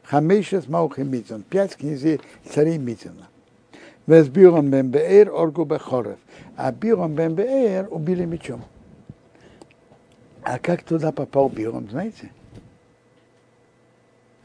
[0.03, 3.27] Хамейшес Малхи Мидьян, пять князей царей Мидьяна.
[4.07, 6.17] Вес Бирон бен Беэр, Оргу Бехорев.
[6.55, 8.63] А Бирон бен Беэр убили мечом.
[10.43, 12.31] А как туда попал Бирон, знаете?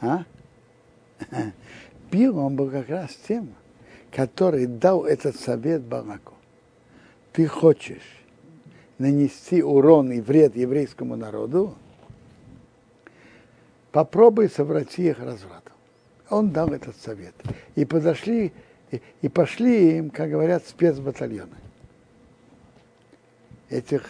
[0.00, 0.24] А?
[2.10, 3.54] Бирон был как раз тем,
[4.12, 6.34] который дал этот совет Бараку.
[7.32, 8.22] Ты хочешь
[8.98, 11.74] нанести урон и вред еврейскому народу,
[13.90, 15.72] попробуй соврати их развратом.
[16.28, 17.34] Он дал этот совет.
[17.74, 18.52] И подошли,
[19.22, 21.56] и, пошли им, как говорят, спецбатальоны.
[23.70, 24.04] Этих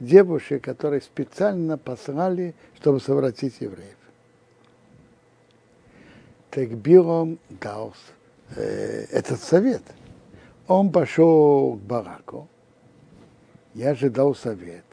[0.00, 3.96] девушек, которые специально послали, чтобы совратить евреев.
[6.50, 7.94] Так Билом дал
[8.56, 9.82] э, этот совет.
[10.66, 12.48] Он пошел к Бараку,
[13.74, 14.84] я же дал совет,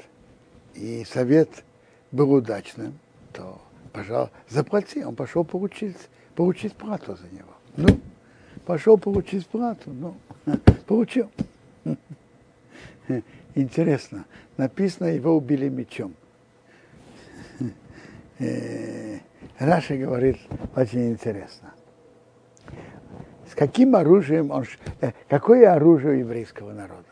[0.73, 1.63] и совет
[2.11, 2.97] был удачным,
[3.31, 3.61] то,
[3.93, 5.03] пожалуйста, заплати.
[5.03, 5.97] Он пошел получить,
[6.35, 7.53] получить плату за него.
[7.77, 7.99] Ну,
[8.65, 10.15] пошел получить плату, ну,
[10.87, 11.29] получил.
[13.55, 14.25] Интересно,
[14.57, 16.13] написано, его убили мечом.
[18.43, 19.19] Э,
[19.59, 20.39] Раша говорит
[20.75, 21.75] очень интересно.
[23.51, 24.65] С каким оружием он...
[25.01, 27.03] Э, какое оружие у еврейского народа?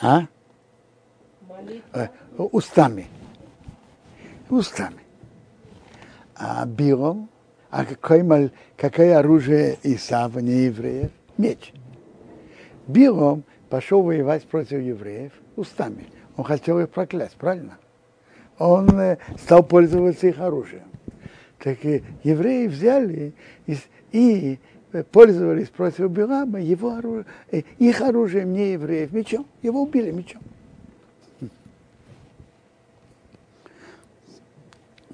[0.00, 0.22] А?
[1.92, 2.08] Э,
[2.38, 3.06] устами.
[4.48, 5.00] Устами.
[6.34, 7.28] А Билом,
[7.68, 11.10] а какое, какое оружие Исава, не евреев?
[11.36, 11.74] Меч.
[12.86, 16.06] Билом пошел воевать против евреев устами.
[16.38, 17.76] Он хотел их проклясть, правильно?
[18.58, 20.84] Он э, стал пользоваться их оружием.
[21.58, 23.34] Так евреи взяли
[23.66, 23.76] и,
[24.14, 24.60] и
[25.10, 29.44] пользовались против Билама его оружие, э, их оружием, не евреев, мечом.
[29.60, 30.40] Его убили мечом.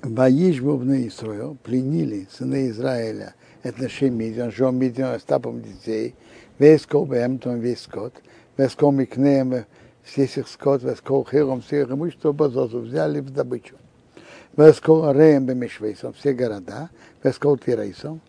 [0.03, 6.15] Ваиш Бубны Исраил пленили сыны Израиля, это Шемидиан, Жом Мидиан, Остапом детей,
[6.59, 8.13] весь кол Бемтон, весь скот,
[8.59, 9.65] весь кол Микнеем,
[10.03, 13.77] всех их скот, весь кол Хером, все их имущество Базозу, взяли в добычу.
[14.57, 16.91] Весь кол Ареем Бемешвейсом, все города,
[17.23, 18.21] весь кол Тирейсом,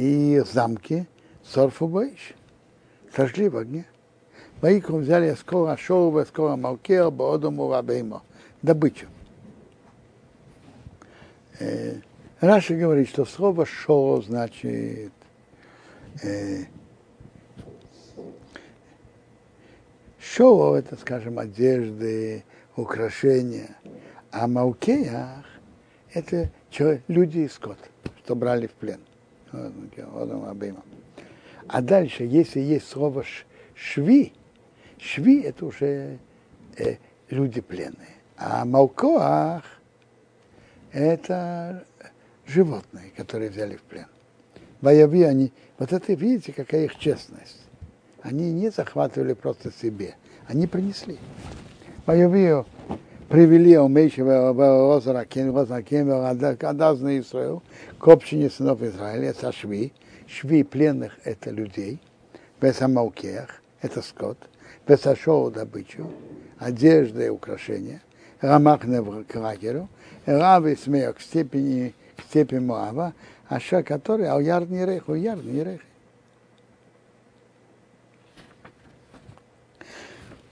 [0.00, 1.06] и замки
[1.44, 2.34] Сорфубайш
[3.14, 3.84] сожгли в огне.
[4.62, 8.22] Ваикру взяли скоро Шоува, скоро Малкеа, Боодому, Вабеймо.
[8.62, 9.06] Добычу.
[11.58, 11.96] Э,
[12.40, 15.12] Раша говорит, что слово шо значит
[16.22, 16.64] э,
[20.18, 22.44] шоу это, скажем, одежды,
[22.76, 23.76] украшения,
[24.30, 25.44] а маукеях
[26.14, 26.50] это
[27.08, 27.78] люди и скот,
[28.24, 29.00] что брали в плен.
[31.66, 33.24] А дальше, если есть слово
[33.74, 34.32] шви,
[34.98, 36.18] шви это уже
[36.76, 36.96] э,
[37.28, 38.16] люди пленные.
[38.36, 39.64] А малкоах
[40.92, 41.84] это
[42.46, 44.06] животные, которые взяли в плен.
[44.80, 47.60] Вояви они, вот это видите, какая их честность.
[48.22, 51.18] Они не захватывали просто себе, они принесли.
[52.06, 52.64] Вояви
[53.30, 54.50] привели умеющего
[54.92, 57.62] озера Кенвазакем, Адазна Исраил,
[57.98, 59.92] к общине сынов Израиля, это шви.
[60.26, 62.00] Шви пленных– это людей.
[62.60, 64.36] Бесамаукех– это скот.
[64.86, 66.10] Бесашоу– добычу.
[66.58, 68.02] Одежда и украшения.
[68.40, 68.80] Рамах
[69.28, 69.88] кракеру.
[70.26, 73.14] Рав и смех к степени, к степени Моава.
[73.48, 75.84] Аша, который, а яр не реху, яр не реху.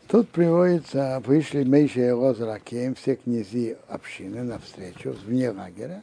[0.08, 6.02] Тут приводится, вышли Мейша и Розракеем, все князи общины навстречу, вне лагеря.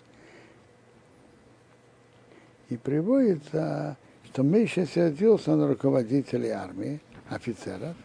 [2.70, 7.95] И приводится, что Мейша сердился на руководителей армии, офицеров,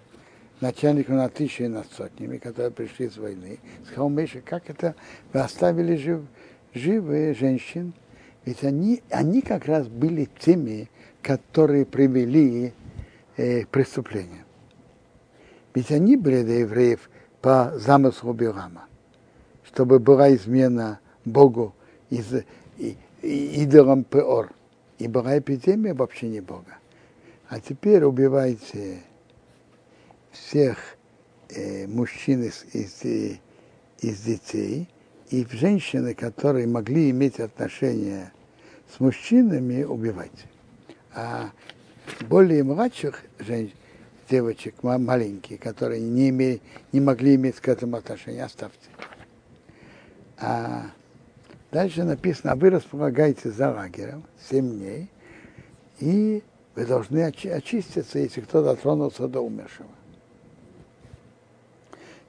[0.62, 3.58] начальников на тысячи и над сотнями, которые пришли с войны.
[3.84, 4.94] Сказал Мейша, как это
[5.34, 6.22] вы оставили жив,
[6.72, 7.92] живые женщин?
[8.46, 10.88] Ведь они, они как раз были теми,
[11.20, 12.72] которые привели
[13.36, 14.46] э, преступление.
[15.74, 17.08] Ведь они были для евреев
[17.40, 18.86] по замыслу Бирама,
[19.64, 21.74] чтобы была измена Богу
[22.10, 22.26] из,
[22.78, 24.52] и, и, идолом Пеор.
[24.98, 26.76] И была эпидемия в общине Бога.
[27.48, 28.98] А теперь убивайте
[30.30, 30.76] всех
[31.48, 33.02] э, мужчин из, из,
[34.00, 34.88] из детей
[35.30, 38.32] и женщины, которые могли иметь отношения
[38.94, 40.46] с мужчинами, убивайте.
[41.14, 41.50] А
[42.28, 43.76] более младших женщин,
[44.30, 46.60] девочек маленькие, которые не, имели,
[46.92, 48.88] не могли иметь к этому отношения, оставьте.
[50.38, 50.90] А
[51.70, 55.08] Дальше написано, вы располагаете за лагерем 7 дней,
[56.00, 56.42] и
[56.74, 59.88] вы должны очиститься, если кто дотронулся до умершего.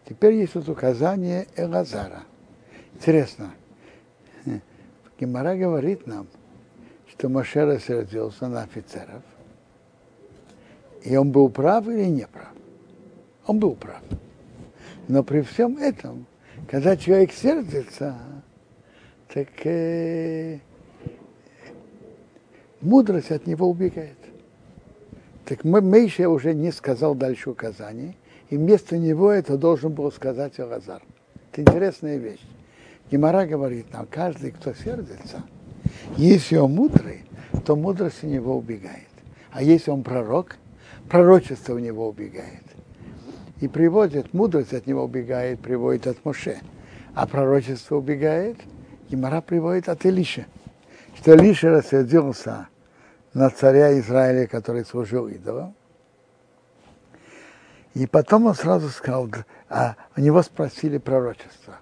[0.08, 2.24] Теперь есть вот указание Элазара.
[2.94, 3.52] Интересно,
[5.20, 6.28] Гемора говорит нам,
[7.08, 9.24] что Моше рассердился на офицеров,
[11.04, 12.52] и он был прав или не прав.
[13.48, 14.02] Он был прав.
[15.08, 16.26] Но при всем этом,
[16.68, 18.18] когда человек сердится,
[19.34, 20.60] так э,
[22.82, 24.18] мудрость от него убегает.
[25.46, 28.16] Так Мейша уже не сказал дальше указаний,
[28.50, 31.02] и вместо него это должен был сказать Алазар.
[31.52, 32.46] Это интересная вещь.
[33.12, 35.44] Гемора говорит нам, каждый, кто сердится,
[36.16, 37.24] если он мудрый,
[37.66, 39.10] то мудрость у него убегает.
[39.52, 40.56] А если он пророк,
[41.12, 42.64] пророчество у него убегает.
[43.60, 46.62] И приводит, мудрость от него убегает, приводит от Моше.
[47.14, 48.58] А пророчество убегает,
[49.10, 50.46] Гемора приводит от Илиша.
[51.18, 52.70] Что Илиша рассердился
[53.34, 55.76] на царя Израиля, который служил идолам.
[57.94, 59.30] И потом он сразу сказал,
[59.68, 61.76] а у него спросили пророчество.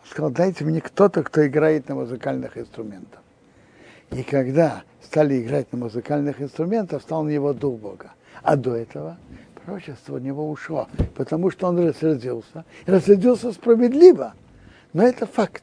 [0.00, 3.20] Он сказал, дайте мне кто-то, кто играет на музыкальных инструментах.
[4.12, 8.12] И когда стали играть на музыкальных инструментах, стал на него дух Бога.
[8.42, 9.18] А до этого
[9.54, 12.64] пророчество у него ушло, потому что он рассердился.
[12.86, 14.34] И рассердился справедливо.
[14.92, 15.62] Но это факт.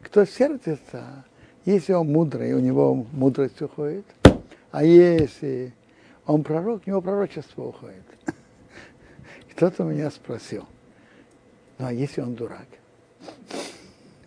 [0.00, 1.24] Кто сердится,
[1.64, 4.06] если он мудрый, у него мудрость уходит,
[4.70, 5.74] а если
[6.26, 8.04] он пророк, у него пророчество уходит.
[9.52, 10.64] Кто-то меня спросил,
[11.78, 12.66] ну а если он дурак?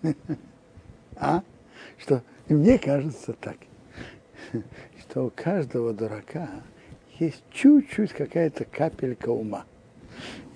[1.16, 1.44] А?
[2.00, 2.24] Что?
[2.48, 3.58] И мне кажется так,
[5.00, 6.50] что у каждого дурака
[7.20, 9.66] есть чуть-чуть какая-то капелька ума.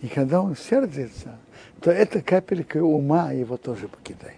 [0.02, 1.38] И когда он сердится,
[1.82, 4.36] то эта капелька ума его тоже покидает.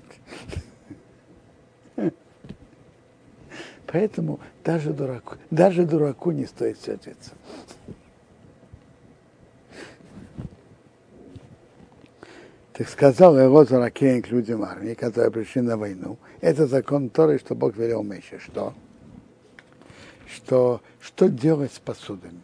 [3.91, 7.31] Поэтому даже дураку, даже дураку не стоит сердиться.
[12.73, 16.17] Так сказал его Заракейн к людям армии, которые пришли на войну.
[16.39, 18.39] Это закон Торы, что Бог велел Меше.
[18.39, 18.73] Что?
[20.33, 22.41] Что, что делать с посудами?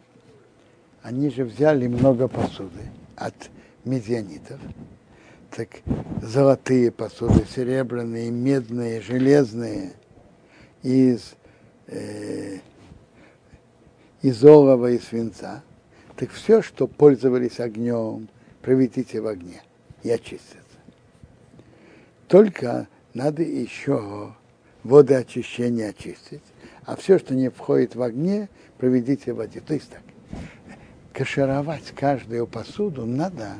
[1.02, 3.50] Они же взяли много посуды от
[3.84, 4.60] медианитов.
[5.50, 5.68] Так
[6.20, 9.92] золотые посуды, серебряные, медные, железные–
[10.86, 11.34] из,
[11.88, 12.58] э,
[14.22, 15.64] из олова и свинца,
[16.14, 18.28] так все, что пользовались огнем,
[18.62, 19.62] проведите в огне
[20.04, 20.60] и очистится.
[22.28, 24.32] Только надо еще
[24.84, 26.42] водоочищение очистить,
[26.86, 29.60] а все, что не входит в огне, проведите в воде.
[29.60, 30.02] То есть так,
[31.12, 33.54] кашировать каждую посуду надо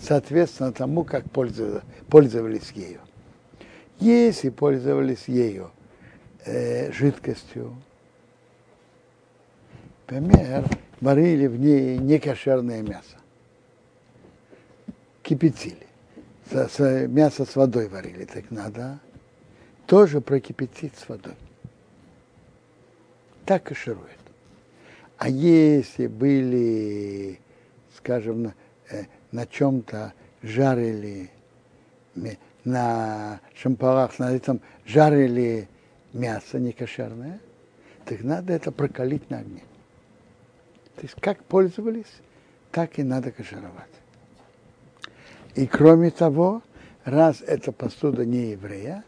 [0.00, 3.00] соответственно тому, как пользовались ею.
[4.00, 5.70] Если пользовались ею
[6.44, 7.76] э, жидкостью.
[10.08, 10.64] Например,
[11.00, 13.16] варили в ней некошерное мясо.
[15.22, 15.86] Кипятили.
[16.50, 18.98] Мясо с водой варили, так надо
[19.86, 21.36] тоже прокипятить с водой.
[23.44, 24.18] Так каширует.
[25.18, 27.38] А если были,
[27.96, 28.54] скажем, на,
[28.90, 30.12] э, на чем-то
[30.42, 31.30] жарили,
[32.64, 35.68] на шампалах, на этом жарили
[36.12, 37.40] мясо некошерное,
[38.04, 39.62] так надо это прокалить на огне.
[40.96, 42.20] То есть как пользовались,
[42.70, 43.90] так и надо кашировать.
[45.54, 46.62] И кроме того,
[47.04, 49.04] раз эта посуда не еврея,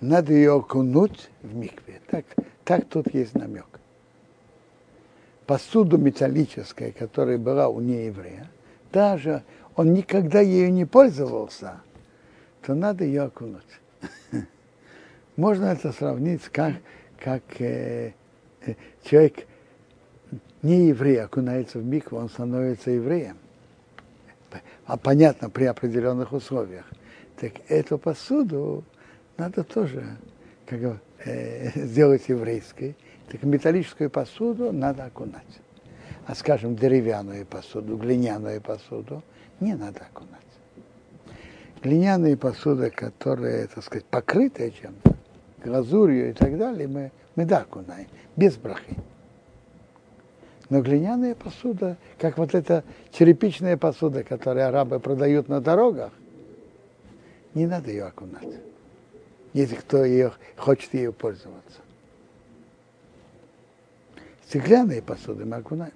[0.00, 2.00] надо ее окунуть в микве.
[2.08, 2.24] Так,
[2.66, 3.66] так тут есть намек.
[5.46, 8.50] Посуду металлическую, которая была у нееврея,
[8.92, 9.44] даже
[9.76, 11.80] он никогда ею не пользовался,
[12.62, 13.62] то надо ее окунуть.
[15.36, 16.74] Можно это сравнить, как,
[17.20, 18.14] как э,
[18.66, 19.46] э, человек
[20.62, 23.36] не еврей окунается в микву, он становится евреем.
[24.86, 26.86] А понятно, при определенных условиях.
[27.38, 28.82] Так эту посуду
[29.36, 30.16] надо тоже
[30.66, 32.96] как, э, сделать еврейской.
[33.28, 35.42] Так металлическую посуду надо окунать.
[36.26, 39.22] А скажем, деревянную посуду, глиняную посуду
[39.60, 40.40] не надо окунать.
[41.82, 45.14] Глиняные посуды, которые, так сказать, покрытые чем-то,
[45.64, 48.96] глазурью и так далее, мы, мы да окунаем, без брахи.
[50.68, 56.12] Но глиняная посуда, как вот эта черепичная посуда, которую арабы продают на дорогах,
[57.54, 58.60] не надо ее окунать,
[59.56, 61.80] если кто ее, хочет ее пользоваться.
[64.46, 65.94] Стеклянные посуды мы окунаем.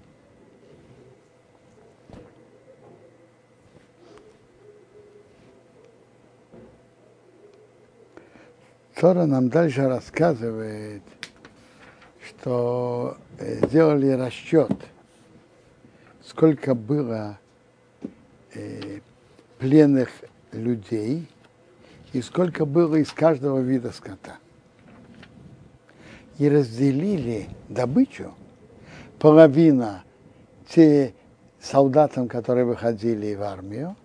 [8.95, 11.03] Тора нам дальше рассказывает,
[12.27, 14.73] что э, сделали расчет,
[16.25, 17.39] сколько было
[18.55, 19.01] э,
[19.59, 20.11] пленных
[20.53, 21.29] людей
[22.13, 24.39] и сколько было из каждого вида скота.
[26.39, 28.35] И разделили добычу
[29.19, 30.03] половина
[30.69, 31.15] те
[31.61, 33.97] солдатам, которые выходили в армию,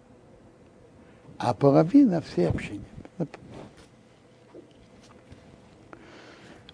[1.37, 2.85] а половина всей общине.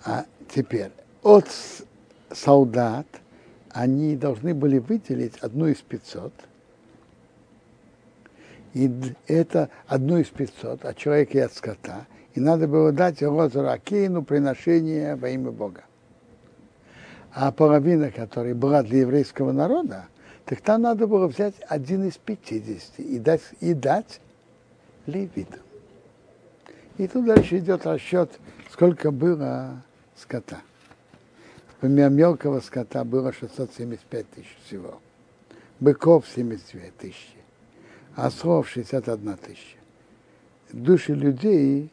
[0.03, 1.47] А теперь от
[2.31, 3.05] солдат
[3.69, 6.33] они должны были выделить одну из 500.
[8.73, 8.89] И
[9.27, 12.05] это одну из 500 от человека и от скота.
[12.33, 15.83] И надо было дать Розу Акейну приношение во имя Бога.
[17.33, 20.05] А половина, которая была для еврейского народа,
[20.45, 24.19] так там надо было взять один из 50 и дать, и дать
[25.05, 25.61] левитам.
[26.97, 28.31] И тут дальше идет расчет,
[28.69, 29.81] сколько было
[30.15, 30.61] скота.
[31.81, 34.99] Например, мелкого скота было 675 тысяч всего.
[35.79, 37.40] Быков 72 тысячи.
[38.15, 39.77] Ослов 61 тысяча.
[40.71, 41.89] Души людей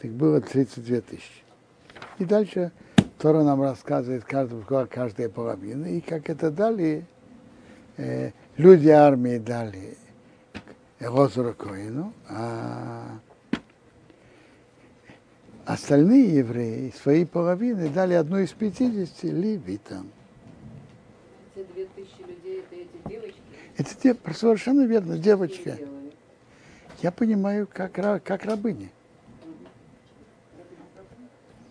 [0.00, 1.42] так было 32 тысячи.
[2.18, 2.72] И дальше
[3.18, 7.04] Тора нам рассказывает каждая, каждая половина, и как это дали,
[7.96, 9.96] э, люди армии дали
[11.00, 13.18] Розуру Коину, а
[15.64, 20.10] остальные евреи свои половины дали одну из 50 левитам.
[21.54, 23.40] Эти две тысячи людей, это эти девочки?
[23.78, 24.16] Это дев...
[24.36, 25.78] совершенно верно, девочка.
[27.00, 28.90] Я понимаю, как, как рабыни.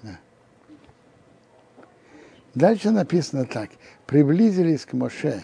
[0.02, 0.18] Да.
[2.56, 3.70] Дальше написано так.
[4.06, 5.44] Приблизились к Моше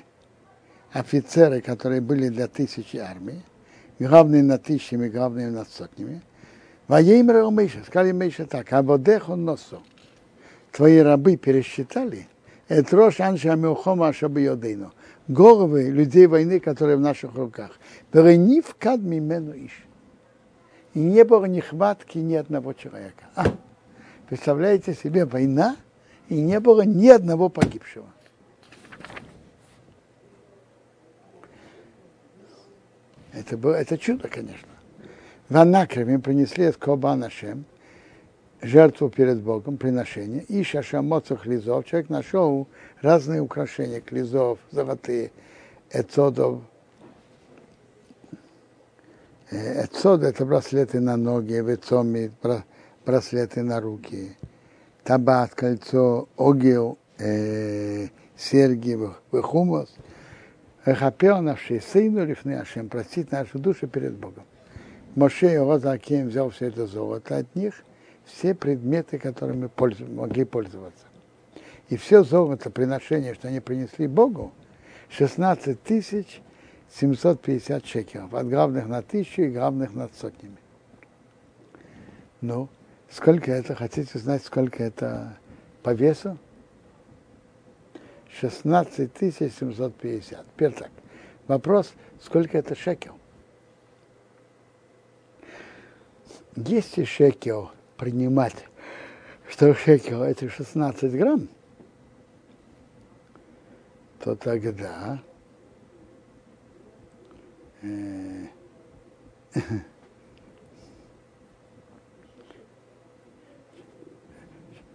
[0.93, 3.41] офицеры, которые были для тысячи армий,
[3.99, 6.22] главные над тысячами, главные над сотнями.
[6.88, 9.84] Воеймер Мейша, сказали Мейша так, водеху носу.
[10.72, 12.28] Твои рабы пересчитали,
[12.70, 14.93] это рош анша меухома ашабиодейну.
[15.28, 17.72] Головы людей войны, которые в наших руках.
[18.14, 19.86] Ни в кадми мену иш.
[20.94, 23.26] И не было нехватки ни одного человека.
[23.36, 23.46] А,
[24.28, 25.78] представляете себе, война,
[26.30, 28.08] и не было ни одного погибшего.
[33.32, 34.68] Это, было, это чудо, конечно.
[35.50, 37.66] В Анакре мы принесли от Коба Нашем,
[38.64, 41.86] жертву перед Богом, приношение, и шашамоцах лизов.
[41.86, 42.68] Человек нашел
[43.01, 45.32] разные украшения, клизов, золотые,
[45.91, 46.61] эцодов.
[49.51, 52.32] Эцод– это браслеты на ноги, вецоми,
[53.05, 54.36] браслеты на руки,
[55.03, 58.97] табат, кольцо, огил, э, серьги,
[59.32, 59.93] хумос–
[60.86, 64.43] Эхапел наши сыну лифны Ашем, простить нашу душу перед Богом.
[65.16, 67.74] Моше и Розаким взял все это золото от них,
[68.26, 69.70] все предметы, которыми
[70.14, 71.06] могли пользоваться.
[71.90, 74.54] И все золото, приношение, что они принесли Богу,
[75.10, 76.42] 16 тысяч
[76.92, 80.58] 750 шекелов, от главных на тысячу и главных над сотнями.
[82.42, 82.70] Ну,
[83.10, 85.38] сколько это, хотите знать, сколько это
[85.82, 86.38] по весу?
[88.40, 89.12] 16
[89.54, 90.46] 750.
[90.54, 90.92] Теперь так.
[91.48, 93.16] Вопрос, сколько это шекел?
[96.56, 98.66] Если шекел принимать,
[99.50, 101.48] что шекел это 16 грамм,
[104.20, 105.22] то тогда
[107.82, 108.48] э,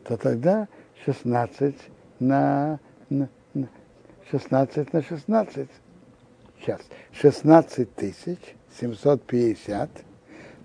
[0.05, 0.69] то тогда
[1.05, 1.75] 16
[2.21, 2.81] на
[4.31, 5.69] 16 на 16.
[6.61, 6.81] Сейчас.
[7.13, 8.39] 16 тысяч
[8.79, 9.89] 750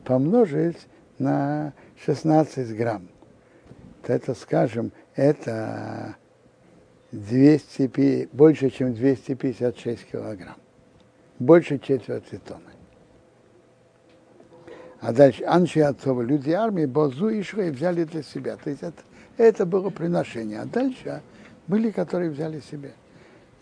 [0.04, 0.88] помножить
[1.20, 1.74] на
[2.06, 3.08] 16 грамм.
[4.06, 6.16] Это, скажем, это
[7.12, 10.58] 200, больше, чем 256 килограмм.
[11.40, 12.72] Больше четверти тонны.
[15.00, 18.56] А дальше Анши отцова, люди армии, Бозу и Швей взяли для себя.
[18.56, 19.02] То есть это,
[19.38, 20.62] это было приношение.
[20.62, 21.22] А дальше
[21.68, 22.94] были, которые взяли себе.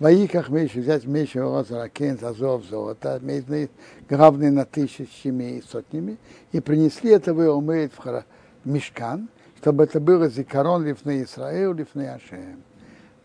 [0.02, 3.70] Ваиках меч, взять меч Розаракен, Азов, золото, медные,
[4.10, 6.18] главные на тысячами и сотнями,
[6.52, 8.26] и принесли это в умеет в
[8.66, 9.30] мешкан,
[9.60, 12.64] чтобы это было зикарон лифны Израил, лифны Ашем,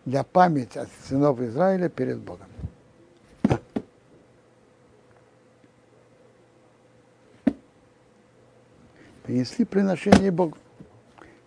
[0.05, 2.47] для памяти от сынов Израиля перед Богом.
[9.23, 10.59] Принесли приношение Богу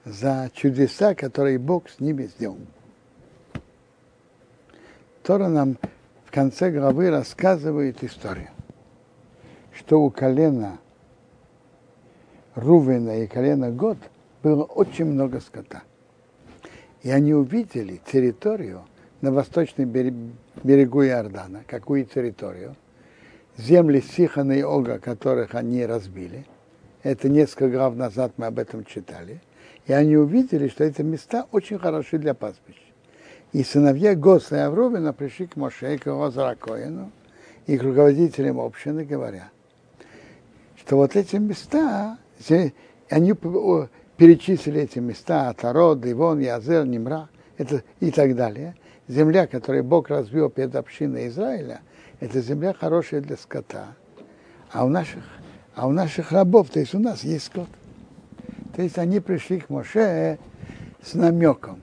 [0.05, 2.57] за чудеса, которые Бог с ними сделал.
[5.29, 5.77] Тора нам
[6.25, 8.49] в конце главы рассказывает историю,
[9.71, 10.79] что у колена
[12.55, 13.99] Рувена и колена Год
[14.41, 15.83] было очень много скота.
[17.03, 18.85] И они увидели территорию
[19.21, 19.91] на восточном
[20.63, 21.61] берегу Иордана.
[21.67, 22.75] Какую территорию?
[23.55, 26.47] Земли Сихана и Ога, которых они разбили.
[27.03, 29.43] Это несколько глав назад мы об этом читали.
[29.85, 32.88] И они увидели, что эти места очень хороши для пастбищ.
[33.51, 37.11] И сыновья Госа и Авровина пришли к Моше и к Озракоину
[37.65, 39.49] и к руководителям общины, говоря,
[40.75, 42.17] что вот эти места,
[43.09, 43.33] они
[44.17, 48.75] перечислили эти места, Тарод, Ивон, Язер, Нимра это, и так далее.
[49.07, 51.81] Земля, которую Бог развел перед общиной Израиля,
[52.19, 53.95] это земля хорошая для скота.
[54.71, 55.23] А у наших,
[55.73, 57.69] а у наших рабов, то есть у нас есть скот.
[58.75, 60.37] То есть они пришли к Моше
[61.01, 61.81] с намеком,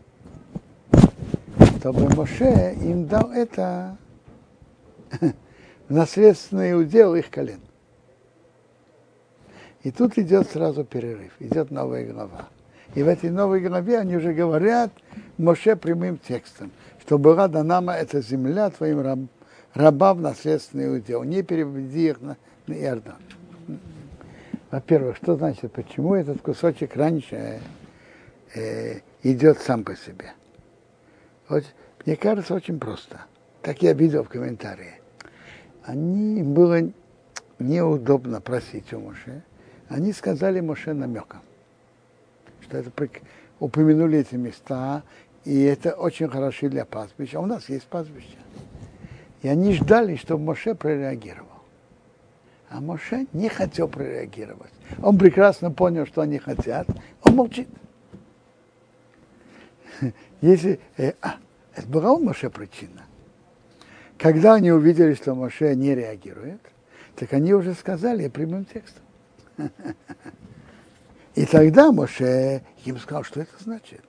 [1.86, 3.96] чтобы Моше им дал это
[5.88, 7.60] наследственный удел их колен.
[9.84, 12.48] И тут идет сразу перерыв, идет новая глава.
[12.96, 14.90] И в этой новой главе они уже говорят
[15.38, 16.72] Моше прямым текстом,
[17.02, 19.20] что была дана эта земля твоим раб,
[19.72, 21.22] рабам наследственный удел.
[21.22, 23.18] Не переведи их на, на Иордан.
[24.72, 27.60] Во-первых, что значит, почему этот кусочек раньше
[28.56, 30.32] э, идет сам по себе?
[31.48, 33.20] Мне кажется, очень просто.
[33.62, 35.00] Так я видел в комментарии.
[35.84, 36.80] Они было
[37.58, 39.42] неудобно просить у Моше,
[39.88, 41.40] они сказали Моше намеком,
[42.60, 42.90] что это
[43.60, 45.02] упомянули эти места,
[45.44, 47.38] и это очень хорошо для пастбища.
[47.38, 48.36] А у нас есть пастбище.
[49.42, 51.46] И они ждали, чтобы Моше прореагировал.
[52.68, 54.72] А Моше не хотел прореагировать.
[55.02, 56.88] Он прекрасно понял, что они хотят.
[57.22, 57.68] Он молчит.
[60.40, 60.80] Если...
[60.96, 61.36] Э, а,
[61.74, 63.04] это была у Моше причина.
[64.18, 66.60] Когда они увидели, что Моше не реагирует,
[67.16, 69.02] так они уже сказали прямым текстом.
[71.34, 74.00] И тогда Моше им сказал, что это значит.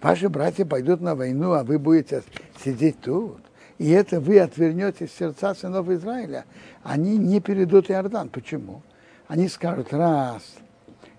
[0.00, 2.22] Ваши братья пойдут на войну, а вы будете
[2.64, 3.40] сидеть тут.
[3.78, 6.44] И это вы отвернете сердца сынов Израиля.
[6.82, 8.30] Они не перейдут Иордан.
[8.30, 8.82] Почему?
[9.28, 10.42] Они скажут, раз,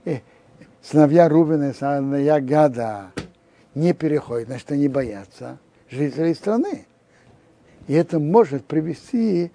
[0.05, 0.20] э,
[0.82, 3.11] сыновья Рубина, сыновья Гада
[3.76, 5.57] не переходят, значит, они боятся
[5.89, 6.86] жителей страны.
[7.88, 9.51] И это может привести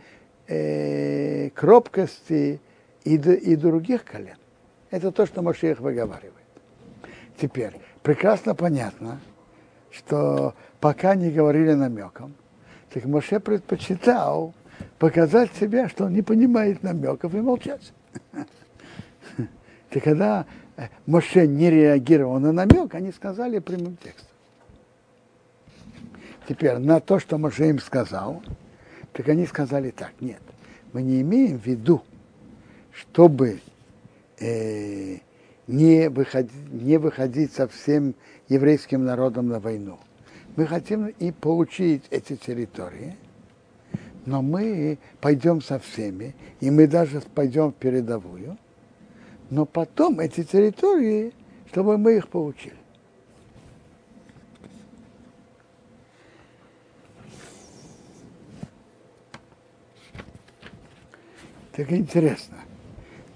[0.47, 2.61] э, к робкости
[3.05, 4.37] и, и других колен.
[4.91, 6.35] Это то, что Машех выговаривает.
[7.41, 9.21] Теперь, прекрасно понятно,
[9.91, 12.35] что пока не говорили намеком,
[12.93, 14.55] так Моше предпочитал
[14.99, 17.93] показать себя, что он не понимает намеков и молчать.
[19.91, 20.45] Так когда
[21.07, 24.27] Моше не реагировал на намек, они сказали прямым текстом.
[26.49, 28.43] Теперь на то, что Моше им сказал,
[29.13, 30.41] так они сказали так, нет,
[30.93, 32.03] мы не имеем в виду,
[32.93, 33.61] чтобы
[34.39, 35.19] э,
[35.67, 38.15] не, выходить, не выходить со всем
[38.49, 39.99] еврейским народом на войну.
[40.57, 43.17] Мы хотим и получить эти территории,
[44.25, 48.57] но мы пойдем со всеми, и мы даже пойдем в передовую,
[49.51, 51.33] но потом эти территории,
[51.71, 52.77] чтобы мы их получили.
[61.73, 62.57] Так интересно.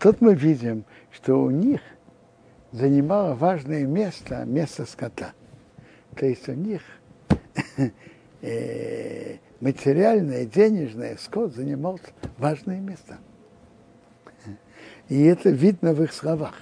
[0.01, 1.81] Тут мы видим, что у них
[2.73, 5.33] занимало важное место, место скота.
[6.17, 6.83] То есть у них
[8.43, 12.01] э, материальное, денежное, скот занимал
[12.37, 13.19] важное место.
[15.13, 16.55] И это видно в их словах.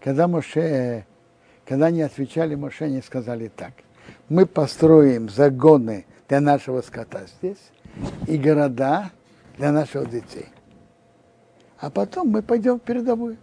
[0.00, 1.04] Когда Моше,
[1.66, 3.72] когда они отвечали Моше, они сказали так.
[4.28, 7.70] Мы построим загоны для нашего скота здесь
[8.26, 9.10] и города
[9.58, 10.46] для наших детей
[11.84, 13.36] а потом мы пойдем в передовую.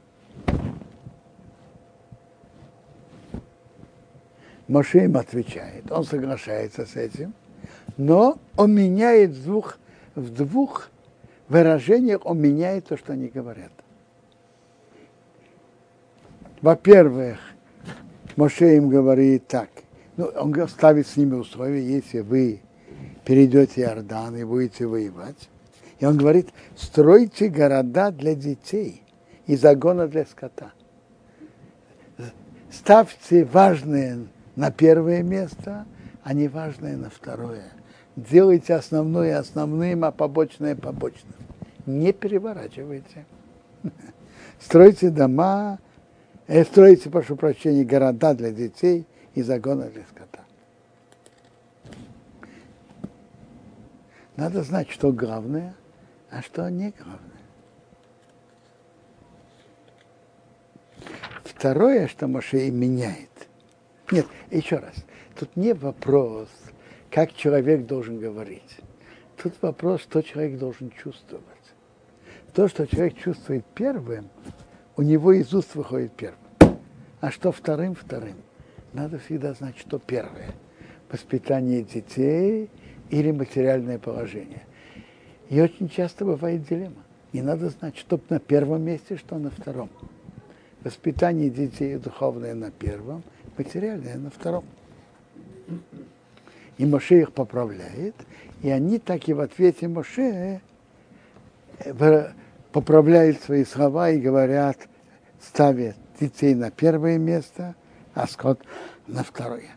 [4.67, 7.35] Моше им отвечает, он соглашается с этим,
[7.97, 9.77] но он меняет в двух,
[10.15, 10.89] в двух
[11.49, 13.71] выражениях, он меняет то, что они говорят.
[16.61, 17.39] Во-первых,
[18.35, 19.69] Моше им говорит так,
[20.17, 22.61] ну, он ставит с ними условия, если вы
[23.25, 25.49] перейдете Иордан и будете воевать,
[25.99, 29.03] и он говорит, стройте города для детей
[29.47, 30.71] и загона для скота.
[32.71, 35.85] Ставьте важные на первое место,
[36.23, 37.71] а не важные на второе.
[38.15, 41.33] Делайте основное основным, а побочное побочным.
[41.85, 43.25] Не переворачивайте.
[44.59, 45.79] Стройте дома,
[46.47, 50.39] э, стройте, прошу прощения, города для детей и загона для скота.
[54.35, 55.75] Надо знать, что главное,
[56.29, 57.31] а что не главное.
[61.61, 63.29] второе, что Моше меняет.
[64.11, 64.95] Нет, еще раз.
[65.35, 66.49] Тут не вопрос,
[67.11, 68.77] как человек должен говорить.
[69.37, 71.45] Тут вопрос, что человек должен чувствовать.
[72.55, 74.27] То, что человек чувствует первым,
[75.01, 76.77] у него из уст выходит первым.
[77.21, 78.35] А что вторым, вторым.
[78.93, 80.51] Надо всегда знать, что первое.
[81.11, 82.69] Воспитание детей
[83.09, 84.61] или материальное положение.
[85.49, 87.01] И очень часто бывает дилемма.
[87.33, 89.89] Не надо знать, что на первом месте, что на втором.
[90.83, 93.23] Воспитание детей духовное на первом,
[93.57, 94.65] материальное на втором.
[96.77, 98.13] И Моше их поправляет,
[98.61, 100.61] и они так и в ответе Моше
[101.79, 102.31] э,
[102.71, 104.77] поправляют свои слова и говорят,
[105.41, 107.75] ставят детей на первое место,
[108.13, 108.61] а скот
[109.07, 109.75] на второе.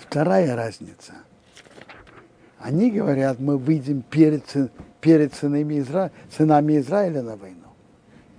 [0.00, 1.14] Вторая разница.
[2.58, 4.44] Они говорят, мы выйдем перед,
[5.00, 6.10] перед сынами, Изра...
[6.30, 7.68] сынами Израиля на войну.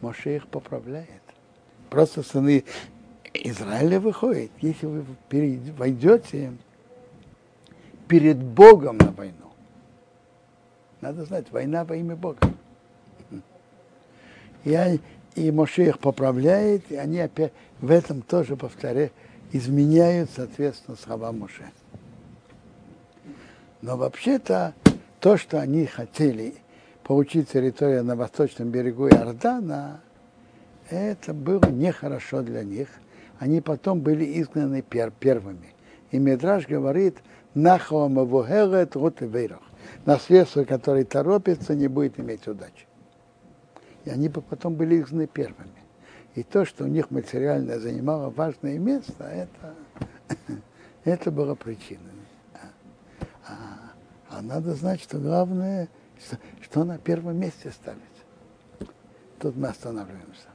[0.02, 1.10] Моше их поправляет.
[1.90, 2.64] Просто сыны
[3.34, 4.52] Израиля выходят.
[4.62, 5.06] Если вы
[5.78, 6.54] войдете
[8.08, 9.52] перед Богом на войну,
[11.02, 12.40] надо знать, война во имя Бога.
[14.66, 15.00] И,
[15.36, 19.12] и Моше их поправляет, и они опять в этом тоже, повторяю,
[19.52, 21.72] изменяют, соответственно, слова Моше.
[23.82, 24.74] Но вообще-то
[25.20, 26.56] то, что они хотели
[27.04, 30.02] получить территорию на восточном берегу Иордана,
[30.90, 32.90] это было нехорошо для них.
[33.40, 35.74] Они потом были изгнаны пер первыми.
[36.12, 37.18] И Медраж говорит,
[37.54, 39.62] Нахоама Вухелет Рутевейрах.
[40.06, 42.85] Наследство, которое торопится, не будет иметь удачи.
[44.06, 45.72] И они бы потом были изгнаны первыми.
[46.36, 49.76] И то, что у них материально занимало важное место, это,
[51.04, 52.12] это было причиной.
[53.48, 53.92] А,
[54.30, 55.88] а надо знать, что главное,
[56.20, 58.02] что, что на первом месте ставить.
[59.40, 60.48] Тут мы останавливаемся.